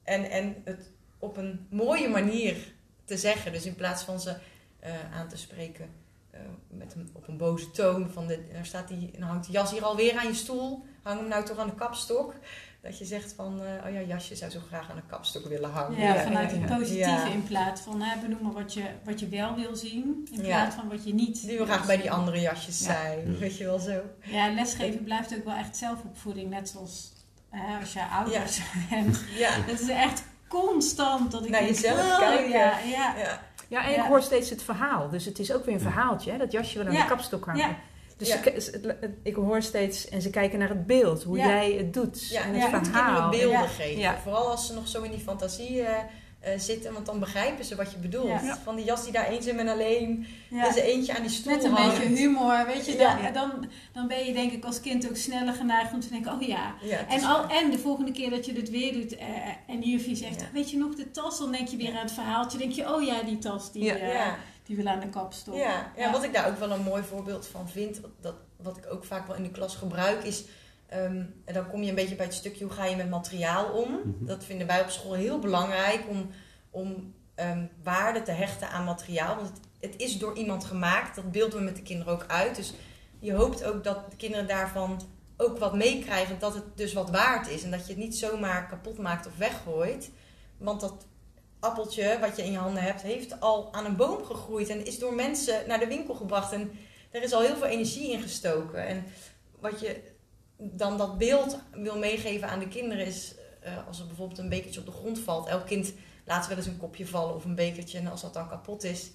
en, 0.03 0.31
en 0.31 0.57
het 0.65 0.91
op 1.19 1.37
een 1.37 1.67
mooie 1.71 2.09
manier 2.09 2.57
te 3.05 3.17
zeggen. 3.17 3.53
Dus 3.53 3.67
in 3.67 3.75
plaats 3.75 4.03
van 4.03 4.21
ze 4.21 4.37
eh, 4.79 5.15
aan 5.15 5.29
te 5.29 5.37
spreken 5.37 5.89
eh, 6.31 6.41
met 6.69 6.95
een, 6.95 7.11
op 7.13 7.29
een 7.29 7.37
boze 7.37 7.71
toon. 7.71 8.11
Van 8.11 8.27
de, 8.27 8.49
daar 8.53 8.67
staat 8.67 8.89
die, 8.89 9.11
dan 9.19 9.29
hangt 9.29 9.45
die 9.45 9.55
jas 9.55 9.71
hier 9.71 9.85
alweer 9.85 10.17
aan 10.17 10.27
je 10.27 10.35
stoel. 10.35 10.85
Hang 11.03 11.21
hem 11.21 11.29
nou 11.29 11.45
toch 11.45 11.59
aan 11.59 11.69
de 11.69 11.75
kapstok. 11.75 12.35
Dat 12.83 12.99
je 12.99 13.05
zegt 13.05 13.33
van, 13.33 13.61
eh, 13.63 13.87
oh 13.87 13.93
ja, 13.93 14.01
jasje 14.01 14.37
zou 14.37 14.51
zo 14.51 14.61
graag 14.69 14.91
aan 14.91 14.97
de 14.97 15.03
kapstok 15.07 15.47
willen 15.47 15.71
hangen. 15.71 16.01
Ja, 16.01 16.23
vanuit 16.23 16.51
het 16.51 16.67
positieve 16.67 16.99
Ja. 17.11 17.27
in 17.27 17.43
plaats 17.43 17.81
van 17.81 18.03
hè, 18.03 18.21
benoemen 18.21 18.53
wat 18.53 18.75
je, 18.75 18.83
wat 19.05 19.21
je 19.21 19.29
wel 19.29 19.55
wil 19.55 19.77
zien. 19.77 20.29
In 20.33 20.39
Ja. 20.43 20.47
plaats 20.47 20.75
van 20.75 20.89
wat 20.89 21.05
je 21.05 21.15
niet 21.15 21.41
Die 21.47 21.57
wil 21.57 21.67
graag 21.67 21.87
bij 21.87 21.97
die 21.97 22.11
andere 22.11 22.41
jasjes 22.41 22.79
Ja. 22.79 22.85
zijn. 22.85 23.33
Ja. 23.33 23.39
Weet 23.39 23.57
je 23.57 23.65
wel 23.65 23.79
zo. 23.79 24.01
Ja, 24.23 24.53
lesgeven 24.53 25.05
blijft 25.05 25.35
ook 25.37 25.45
wel 25.45 25.55
echt 25.57 25.77
zelfopvoeding. 25.77 26.51
Net 26.51 26.69
zoals 26.69 27.13
hè, 27.51 27.79
als 27.81 27.93
je 27.93 28.05
ouders 28.05 28.61
bent. 28.91 29.21
Ja. 29.39 29.51
Het 29.53 29.81
is 29.81 29.89
echt 29.89 30.23
constant 30.49 31.31
dat 31.31 31.45
ik 31.45 31.51
Naar 31.51 31.61
denk, 31.61 31.75
jezelf 31.75 31.99
oh, 32.13 32.19
kijken. 32.19 32.51
Ja, 32.51 32.79
ja. 32.79 33.15
ja. 33.19 33.41
Ja, 33.69 33.85
en 33.85 33.91
Ja. 33.93 34.03
ik 34.03 34.09
hoor 34.09 34.23
steeds 34.23 34.51
het 34.51 34.63
verhaal. 34.63 35.09
Dus 35.11 35.25
het 35.25 35.39
is 35.39 35.53
ook 35.53 35.65
weer 35.65 35.75
een 35.75 35.81
verhaaltje. 35.81 36.31
Hè? 36.31 36.39
Dat 36.39 36.53
jasje 36.53 36.79
wil 36.79 36.87
aan 36.87 36.93
Ja. 36.93 37.03
de 37.03 37.09
kapstok 37.09 37.45
hangen. 37.45 37.61
Ja. 37.69 37.77
Dus 38.21 38.29
Ja. 38.29 38.61
ze- 38.61 39.11
ik 39.23 39.35
hoor 39.35 39.63
steeds, 39.63 40.09
en 40.09 40.23
ze 40.23 40.31
kijken 40.31 40.59
naar 40.59 40.69
het 40.69 40.87
beeld, 40.87 41.23
hoe 41.23 41.37
Ja. 41.39 41.47
jij 41.47 41.73
het 41.73 41.95
doet. 41.95 42.29
Ja, 42.29 42.43
en 42.43 42.55
het 42.55 42.73
moet 42.73 42.87
verhaal. 42.89 43.31
kinderen 43.31 43.51
beelden 43.51 43.69
geven. 43.69 44.19
Vooral 44.23 44.51
als 44.51 44.67
ze 44.67 44.75
nog 44.75 44.89
zo 44.89 45.03
in 45.03 45.11
die 45.11 45.21
fantasie 45.21 45.83
eh, 45.83 45.97
eh, 46.41 46.59
zitten, 46.59 46.93
want 46.93 47.07
dan 47.07 47.19
begrijpen 47.19 47.65
ze 47.65 47.75
wat 47.77 47.91
je 47.91 47.97
bedoelt. 47.99 48.41
Van 48.65 48.77
die 48.77 48.85
jas 48.85 49.03
die 49.05 49.13
daar 49.13 49.29
eenzaam 49.29 49.59
en 49.59 49.69
alleen, 49.69 50.27
Ja. 50.51 50.67
en 50.67 50.73
ze 50.73 50.83
eentje 50.83 51.15
aan 51.17 51.23
die 51.23 51.31
stoel 51.31 51.55
Met 51.55 51.65
een 51.65 51.71
hangt. 51.73 51.99
beetje 51.99 52.15
humor, 52.17 52.67
weet 52.67 52.87
je. 52.87 52.97
Ja. 52.97 53.17
Dan, 53.21 53.33
dan, 53.33 53.69
dan 53.93 54.09
ben 54.09 54.25
je 54.27 54.33
denk 54.33 54.53
ik 54.53 54.65
als 54.65 54.81
kind 54.81 55.09
ook 55.09 55.17
sneller 55.17 55.55
geneigd 55.55 55.93
om 55.93 56.01
te 56.01 56.09
denken, 56.09 56.33
oh 56.33 56.43
ja. 56.43 56.75
En, 57.09 57.25
al, 57.25 57.49
en 57.49 57.71
de 57.71 57.79
volgende 57.79 58.13
keer 58.13 58.31
dat 58.31 58.47
je 58.47 58.53
dit 58.53 58.71
weer 58.71 58.93
doet 58.93 59.17
eh, 59.17 59.27
en 59.67 59.81
die 59.81 59.91
juffie 59.91 60.17
zegt, 60.17 60.45
weet 60.53 60.71
je 60.71 60.77
nog 60.77 60.95
de 60.95 61.11
tas? 61.11 61.39
Dan 61.39 61.53
denk 61.53 61.69
je 61.69 61.77
weer 61.77 61.93
aan 61.95 62.03
het 62.05 62.13
verhaaltje. 62.13 62.59
denk 62.59 62.73
je, 62.73 62.95
oh 62.95 63.03
ja, 63.03 63.23
die 63.23 63.39
tas, 63.39 63.73
die, 63.73 63.85
Ja. 63.85 64.37
Die 64.71 64.79
wil 64.85 64.93
aan 64.93 65.01
de 65.01 65.09
kapstok. 65.09 65.55
Ja, 65.55 65.63
ja, 65.71 65.93
Ja. 65.97 66.13
wat 66.13 66.23
ik 66.25 66.33
daar 66.33 66.49
ook 66.49 66.59
wel 66.59 66.71
een 66.71 66.83
mooi 66.83 67.03
voorbeeld 67.03 67.47
van 67.47 67.69
vind, 67.69 68.01
dat, 68.21 68.35
wat 68.57 68.77
ik 68.77 68.87
ook 68.93 69.05
vaak 69.05 69.27
wel 69.27 69.37
in 69.37 69.43
de 69.43 69.51
klas 69.51 69.77
gebruik, 69.77 70.23
is. 70.25 70.45
ehm, 70.87 71.25
en 71.45 71.55
dan 71.55 71.69
kom 71.71 71.83
je 71.83 71.89
een 71.89 71.95
beetje 71.95 72.15
bij 72.15 72.25
het 72.27 72.35
stukje 72.35 72.65
hoe 72.65 72.73
ga 72.73 72.85
je 72.85 72.97
met 72.97 73.09
materiaal 73.11 73.65
om. 73.73 73.91
Mhm. 73.93 74.25
Dat 74.27 74.45
vinden 74.45 74.67
wij 74.67 74.81
op 74.83 74.91
school 74.91 75.13
heel 75.13 75.39
belangrijk 75.39 76.05
om, 76.09 76.31
om 76.71 77.15
ehm, 77.35 77.67
waarde 77.83 78.23
te 78.23 78.31
hechten 78.31 78.71
aan 78.71 78.85
materiaal. 78.85 79.37
Want 79.37 79.49
het, 79.49 79.61
het 79.91 80.01
is 80.01 80.19
door 80.19 80.37
iemand 80.37 80.65
gemaakt, 80.65 81.15
dat 81.17 81.31
beelden 81.33 81.59
we 81.59 81.65
met 81.65 81.77
de 81.77 81.83
kinderen 81.83 82.13
ook 82.13 82.25
uit. 82.27 82.57
Dus 82.57 82.73
je 83.19 83.33
hoopt 83.35 83.65
ook 83.65 83.85
dat 83.85 84.11
de 84.11 84.17
kinderen 84.17 84.47
daarvan 84.47 85.01
ook 85.37 85.59
wat 85.59 85.75
meekrijgen, 85.75 86.39
dat 86.39 86.55
het 86.55 86.65
dus 86.77 86.93
wat 86.93 87.11
waard 87.11 87.49
is. 87.49 87.63
En 87.63 87.71
dat 87.71 87.87
je 87.87 87.93
het 87.93 88.03
niet 88.03 88.17
zomaar 88.17 88.67
kapot 88.67 88.99
maakt 88.99 89.27
of 89.27 89.37
weggooit. 89.37 90.11
Want 90.59 90.81
dat 90.81 91.07
appeltje 91.61 92.19
wat 92.21 92.37
je 92.37 92.45
in 92.45 92.53
je 92.53 92.59
handen 92.59 92.83
hebt, 92.83 93.03
heeft 93.03 93.41
al 93.41 93.73
aan 93.73 93.85
een 93.85 93.97
boom 93.97 94.25
gegroeid 94.25 94.69
en 94.69 94.87
is 94.87 94.99
door 94.99 95.15
mensen 95.15 95.67
naar 95.67 95.79
de 95.79 95.87
winkel 95.87 96.15
gebracht. 96.15 96.53
En 96.53 96.71
er 97.11 97.23
is 97.23 97.33
al 97.33 97.41
heel 97.41 97.57
veel 97.57 97.67
energie 97.67 98.13
in 98.13 98.23
gestoken. 98.23 98.87
En 98.87 99.05
wat 99.59 99.81
je 99.81 100.01
dan 100.57 100.99
dat 100.99 101.19
beeld 101.19 101.59
wil 101.73 101.99
meegeven 101.99 102.49
aan 102.49 102.59
de 102.59 102.69
kinderen 102.69 103.07
is, 103.07 103.35
eh, 103.61 103.87
als 103.87 104.01
er 104.01 104.07
bijvoorbeeld 104.07 104.39
een 104.39 104.49
bekertje 104.49 104.81
op 104.81 104.87
de 104.87 104.93
grond 104.93 105.19
valt, 105.19 105.47
elk 105.47 105.67
kind 105.67 105.93
laat 106.25 106.49
wel 106.49 106.57
eens 106.57 106.67
een 106.67 106.79
kopje 106.79 107.07
vallen 107.07 107.35
of 107.35 107.45
een 107.45 107.55
bekertje. 107.55 107.99
En 107.99 108.07
als 108.07 108.21
dat 108.21 108.35
dan 108.35 108.49
kapot 108.49 108.85
is, 108.85 109.11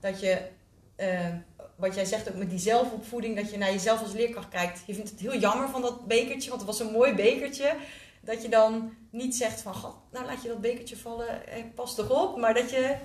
dat 0.00 0.20
je, 0.20 0.48
eh, 0.96 1.28
wat 1.76 1.94
jij 1.94 2.04
zegt 2.04 2.28
ook 2.28 2.36
met 2.36 2.50
die 2.50 2.58
zelfopvoeding, 2.58 3.36
dat 3.36 3.50
je 3.50 3.58
naar 3.58 3.72
jezelf 3.72 4.02
als 4.02 4.12
leerkracht 4.12 4.48
kijkt. 4.48 4.82
Je 4.86 4.94
vindt 4.94 5.10
het 5.10 5.20
heel 5.20 5.38
jammer 5.38 5.68
van 5.68 5.82
dat 5.82 6.06
bekertje, 6.06 6.48
want 6.48 6.60
het 6.60 6.70
was 6.70 6.80
een 6.80 6.92
mooi 6.92 7.14
bekertje. 7.14 7.76
Dat 8.24 8.42
je 8.42 8.48
dan 8.48 8.94
niet 9.10 9.34
zegt 9.36 9.60
van, 9.60 9.74
god, 9.74 9.94
nou 10.12 10.26
laat 10.26 10.42
je 10.42 10.48
dat 10.48 10.60
bekertje 10.60 10.96
vallen, 10.96 11.46
eh, 11.46 11.62
pas 11.74 11.98
erop. 11.98 12.36
Maar 12.38 12.54
dat 12.54 12.70
je 12.70 12.96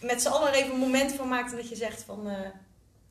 met 0.00 0.22
z'n 0.22 0.28
allen 0.28 0.48
er 0.48 0.54
even 0.54 0.72
een 0.72 0.78
moment 0.78 1.12
van 1.12 1.28
maakt 1.28 1.50
en 1.50 1.56
dat 1.56 1.68
je 1.68 1.76
zegt 1.76 2.02
van, 2.02 2.28
eh, 2.28 2.38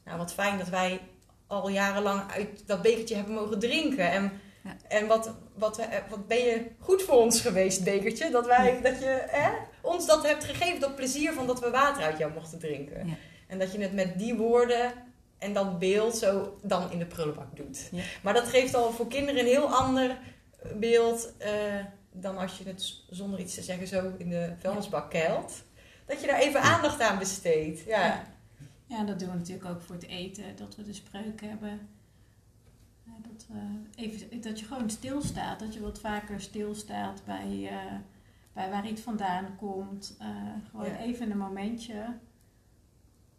nou 0.06 0.18
wat 0.18 0.34
fijn 0.34 0.58
dat 0.58 0.70
wij 0.70 1.00
al 1.48 1.70
jarenlang 1.70 2.32
uit 2.32 2.68
dat 2.68 2.82
bekertje 2.82 3.16
hebben 3.16 3.34
mogen 3.34 3.60
drinken. 3.60 4.12
En, 4.12 4.32
Ja. 4.64 4.76
en 4.88 5.08
wat, 5.08 5.32
wat, 5.54 5.78
eh, 5.78 5.98
wat 6.10 6.28
ben 6.28 6.38
je 6.38 6.66
goed 6.80 7.02
voor 7.02 7.16
ons 7.18 7.42
geweest, 7.42 7.84
bekertje. 7.84 8.30
Dat, 8.30 8.46
wij, 8.46 8.80
dat 8.82 9.00
je 9.00 9.24
hè, 9.28 9.50
ons 9.82 10.06
dat 10.06 10.28
hebt 10.28 10.44
gegeven, 10.44 10.80
dat 10.80 10.96
plezier 10.96 11.34
van 11.34 11.48
dat 11.48 11.60
we 11.60 11.70
water 11.70 12.04
uit 12.04 12.18
jou 12.18 12.34
mochten 12.34 12.60
drinken. 12.60 13.08
Ja. 13.08 13.14
En 13.48 13.60
dat 13.60 13.72
je 13.74 13.80
het 13.80 13.94
met 13.94 14.20
die 14.20 14.36
woorden 14.36 14.94
en 15.38 15.54
dat 15.54 15.80
beeld 15.80 16.16
zo 16.18 16.58
dan 16.62 16.92
in 16.92 17.00
de 17.00 17.06
prullenbak 17.06 17.56
doet. 17.56 17.90
Maar 18.24 18.34
dat 18.34 18.48
geeft 18.48 18.76
al 18.76 18.92
voor 18.92 19.08
kinderen 19.08 19.40
een 19.40 19.48
heel 19.48 19.68
ander 19.76 20.18
beeld 20.80 21.38
eh, 21.38 21.86
dan 22.12 22.38
als 22.38 22.58
je 22.58 22.64
het 22.64 23.04
zonder 23.10 23.40
iets 23.40 23.54
te 23.56 23.62
zeggen 23.62 23.88
zo 23.88 24.14
in 24.18 24.30
de 24.30 24.54
vuilnisbak 24.60 25.10
keilt. 25.10 25.64
Dat 26.06 26.22
je 26.22 26.28
daar 26.28 26.40
even 26.40 26.62
aandacht 26.62 27.02
aan 27.02 27.20
besteedt. 27.20 27.80
Ja. 27.80 28.06
Ja. 28.06 28.24
Ja, 28.86 29.04
dat 29.04 29.20
doen 29.20 29.30
we 29.30 29.36
natuurlijk 29.38 29.70
ook 29.70 29.82
voor 29.82 29.96
het 29.96 30.08
eten. 30.08 30.56
Dat 30.56 30.76
we 30.76 30.84
de 30.84 30.94
spreuk 30.94 31.42
hebben. 31.42 31.90
Ja, 33.04 33.12
dat, 33.30 33.46
we 33.48 33.60
even, 33.96 34.42
dat 34.42 34.60
je 34.60 34.66
gewoon 34.66 34.90
stilstaat. 34.90 35.60
Dat 35.60 35.74
je 35.74 35.82
wat 35.82 36.00
vaker 36.00 36.42
stilstaat 36.42 37.22
bij, 37.26 37.68
eh, 37.70 37.96
bij 38.54 38.70
waar 38.70 38.88
iets 38.88 39.02
vandaan 39.02 39.56
komt. 39.56 40.16
Eh, 40.20 40.28
gewoon 40.70 40.86
Ja. 40.86 40.98
even 40.98 41.32
een 41.32 41.38
momentje. 41.38 42.18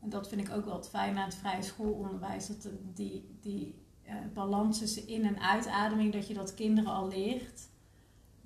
En 0.00 0.08
dat 0.10 0.28
vind 0.28 0.40
ik 0.48 0.54
ook 0.54 0.64
wel 0.64 0.76
het 0.76 0.88
fijn 0.88 1.16
aan 1.18 1.24
het 1.24 1.34
vrije 1.34 1.62
schoolonderwijs. 1.62 2.46
Dat 2.46 2.68
die, 2.94 3.36
die 3.40 3.83
eh, 4.04 4.14
balans 4.34 4.78
tussen 4.78 5.08
in- 5.08 5.24
en 5.24 5.40
uitademing, 5.40 6.12
dat 6.12 6.26
je 6.28 6.34
dat 6.34 6.54
kinderen 6.54 6.90
al 6.92 7.08
leert. 7.08 7.60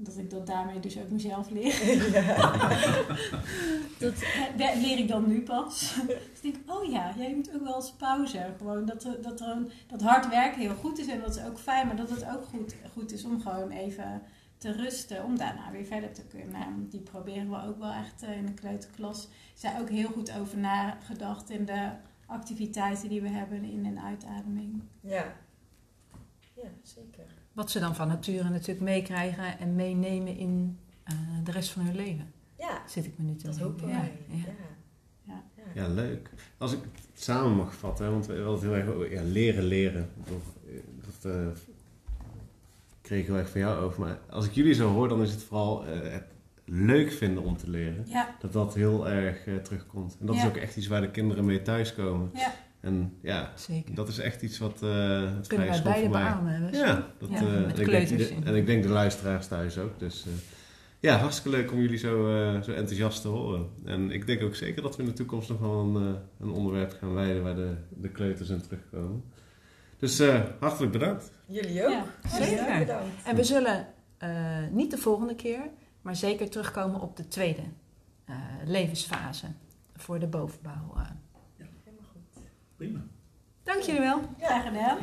Dat 0.01 0.17
ik 0.19 0.31
dat 0.31 0.47
daarmee 0.47 0.81
dus 0.81 0.99
ook 0.99 1.11
mezelf 1.11 1.51
leer. 1.51 1.75
Dat 3.99 4.15
eh, 4.57 4.81
leer 4.83 4.99
ik 4.99 5.09
dan 5.09 5.27
nu 5.29 5.41
pas. 5.43 5.95
dus 6.07 6.17
ik 6.41 6.43
denk, 6.43 6.57
oh 6.79 6.91
ja, 6.91 7.15
jij 7.17 7.35
moet 7.35 7.55
ook 7.55 7.63
wel 7.65 7.75
eens 7.75 7.93
pauze. 7.93 8.55
Gewoon 8.59 8.87
dat, 8.87 9.09
dat, 9.23 9.41
een, 9.41 9.71
dat 9.87 10.03
hard 10.03 10.29
werken 10.29 10.61
heel 10.61 10.75
goed 10.75 10.99
is 10.99 11.07
en 11.07 11.21
dat 11.21 11.37
is 11.37 11.43
ook 11.45 11.59
fijn. 11.59 11.87
Maar 11.87 11.97
dat 11.97 12.11
het 12.11 12.25
ook 12.25 12.45
goed, 12.45 12.75
goed 12.93 13.13
is 13.13 13.25
om 13.25 13.41
gewoon 13.41 13.71
even 13.71 14.23
te 14.59 14.73
rusten. 14.73 15.25
Om 15.25 15.39
daarna 15.39 15.71
weer 15.71 15.85
verder 15.85 16.13
te 16.13 16.25
kunnen. 16.25 16.55
En 16.55 16.87
Die 16.91 17.01
proberen 17.01 17.51
we 17.51 17.67
ook 17.67 17.79
wel 17.79 17.93
echt 17.93 18.23
eh, 18.23 18.37
in 18.37 18.47
de 18.47 18.55
kleuterklas. 18.55 19.29
Daar 19.61 19.81
ook 19.81 19.89
heel 19.91 20.09
goed 20.09 20.33
over 20.39 20.59
nagedacht 20.59 21.51
in 21.51 21.65
de 21.65 21.89
activiteiten 22.27 23.09
die 23.09 23.21
we 23.23 23.29
hebben 23.29 23.65
in 23.65 23.85
en 23.87 24.01
uitademing. 24.01 24.83
Ja. 25.01 25.25
Ja, 26.63 26.69
zeker. 26.83 27.25
Wat 27.53 27.71
ze 27.71 27.79
dan 27.81 27.95
van 27.95 28.09
nature 28.09 28.49
natuurlijk 28.49 28.81
meekrijgen 28.81 29.59
en 29.59 29.75
meenemen 29.77 30.37
in 30.37 30.79
eh, 31.05 31.15
de 31.45 31.51
rest 31.53 31.71
van 31.71 31.83
hun 31.83 31.97
leven. 31.97 32.33
Ja, 32.59 32.83
Zit 32.87 33.05
ik 33.05 33.19
me 33.19 33.25
nu 33.25 33.35
te 33.37 33.47
dat 33.47 33.55
denken. 33.59 33.71
hopen 33.73 33.89
Ja, 33.89 34.03
ja. 34.29 34.37
Ja. 34.37 34.45
Ja. 35.25 35.43
Ja. 35.75 35.83
Ja, 35.83 35.89
leuk. 35.89 36.31
Als 36.59 36.73
ik 36.73 36.79
het 37.13 37.23
samen 37.23 37.57
mag 37.57 37.75
vatten, 37.75 38.05
hè, 38.05 38.11
want 38.11 38.27
we 38.27 38.33
hadden 38.35 38.53
het 38.53 38.63
heel 38.63 38.75
erg 38.75 38.89
over 38.89 39.13
ja, 39.13 39.23
leren, 39.23 39.65
leren. 39.65 40.11
Eh, 40.27 40.33
Dat 41.05 41.33
eh, 41.33 41.47
kreeg 43.01 43.21
ik 43.21 43.27
heel 43.27 43.37
erg 43.37 43.51
van 43.51 43.61
jou 43.61 43.83
over. 43.85 44.01
Maar 44.01 44.19
als 44.31 44.47
ik 44.47 44.53
jullie 44.53 44.75
zo 44.75 44.93
hoor, 44.93 45.09
dan 45.09 45.23
is 45.23 45.31
het 45.31 45.43
vooral 45.43 45.87
eh, 45.87 46.13
het 46.13 46.25
leuk 46.65 47.13
vinden 47.13 47.43
om 47.43 47.57
te 47.57 47.71
leren. 47.71 48.05
Ja, 48.07 48.37
Dat 48.41 48.53
dat 48.53 48.75
heel 48.75 49.09
erg 49.09 49.47
eh, 49.47 49.57
terugkomt. 49.57 50.17
En 50.21 50.27
dat 50.27 50.35
is 50.37 50.45
ook 50.45 50.57
echt 50.57 50.77
iets 50.77 50.87
waar 50.87 51.01
de 51.01 51.11
kinderen 51.11 51.45
mee 51.45 51.63
thuiskomen. 51.63 52.31
ja. 52.35 52.53
En 52.89 53.13
ja, 53.23 53.53
Zeker. 53.55 53.95
dat 53.95 54.09
is 54.09 54.19
echt 54.19 54.43
iets 54.43 54.59
wat 54.59 54.83
eh 54.83 55.35
het 55.37 55.47
Kunnen 55.47 55.69
wij 55.69 55.83
beide 55.83 56.09
beamen. 56.09 56.71
Wes? 56.71 56.79
Ja, 56.79 57.07
dat, 57.19 57.29
Ja, 57.31 57.37
eh, 57.37 57.43
met 57.43 57.53
en, 57.53 57.69
ik 57.69 57.75
denk, 57.77 57.89
kleuters. 57.89 58.31
en 58.45 58.55
ik 58.55 58.67
denk 58.67 58.83
de 58.83 58.89
luisteraars 58.89 59.47
thuis 59.47 59.79
ook. 59.79 59.99
Dus 59.99 60.25
eh, 60.27 60.33
ja, 61.01 61.17
hartstikke 61.17 61.57
leuk 61.59 61.73
om 61.73 61.81
jullie 61.81 61.99
zo, 61.99 62.29
eh, 62.29 62.63
zo 62.63 62.73
enthousiast 62.73 63.23
te 63.23 63.29
horen. 63.29 63.69
En 63.85 64.11
ik 64.11 64.27
denk 64.27 64.43
ook 64.43 64.55
zeker 64.55 64.83
dat 64.83 64.97
we 64.97 65.03
in 65.03 65.09
de 65.09 65.15
toekomst 65.15 65.49
nog 65.49 65.59
wel 65.59 65.81
een, 65.81 65.97
eh, 65.97 66.21
een 66.41 66.51
onderwerp 66.51 66.97
gaan 67.01 67.15
wijden 67.15 67.43
waar 67.43 67.55
de, 67.55 67.75
de 67.89 68.09
kleuters 68.09 68.49
in 68.49 68.61
terugkomen. 68.61 69.23
Dus 69.99 70.19
eh, 70.19 70.41
hartelijk 70.61 70.93
bedankt. 70.93 71.31
Jullie 71.47 71.85
ook. 71.85 71.91
Ja, 71.91 72.05
zeker. 72.39 72.79
Bedankt. 72.79 73.25
En 73.25 73.37
we 73.37 73.45
zullen 73.45 73.87
eh, 74.19 74.31
niet 74.71 74.91
de 74.91 74.99
volgende 74.99 75.35
keer, 75.35 75.61
maar 76.03 76.17
zeker 76.17 76.51
terugkomen 76.51 77.01
op 77.01 77.17
de 77.17 77.29
tweede 77.29 77.63
eh, 78.25 78.37
levensfase 78.65 79.47
voor 79.97 80.19
de 80.19 80.27
bovenbouw. 80.27 80.95
Prima. 82.79 83.01
Dank 83.63 83.83
jullie 83.83 84.01
wel. 84.01 84.21
Graag 84.39 84.63
gedaan. 84.63 84.99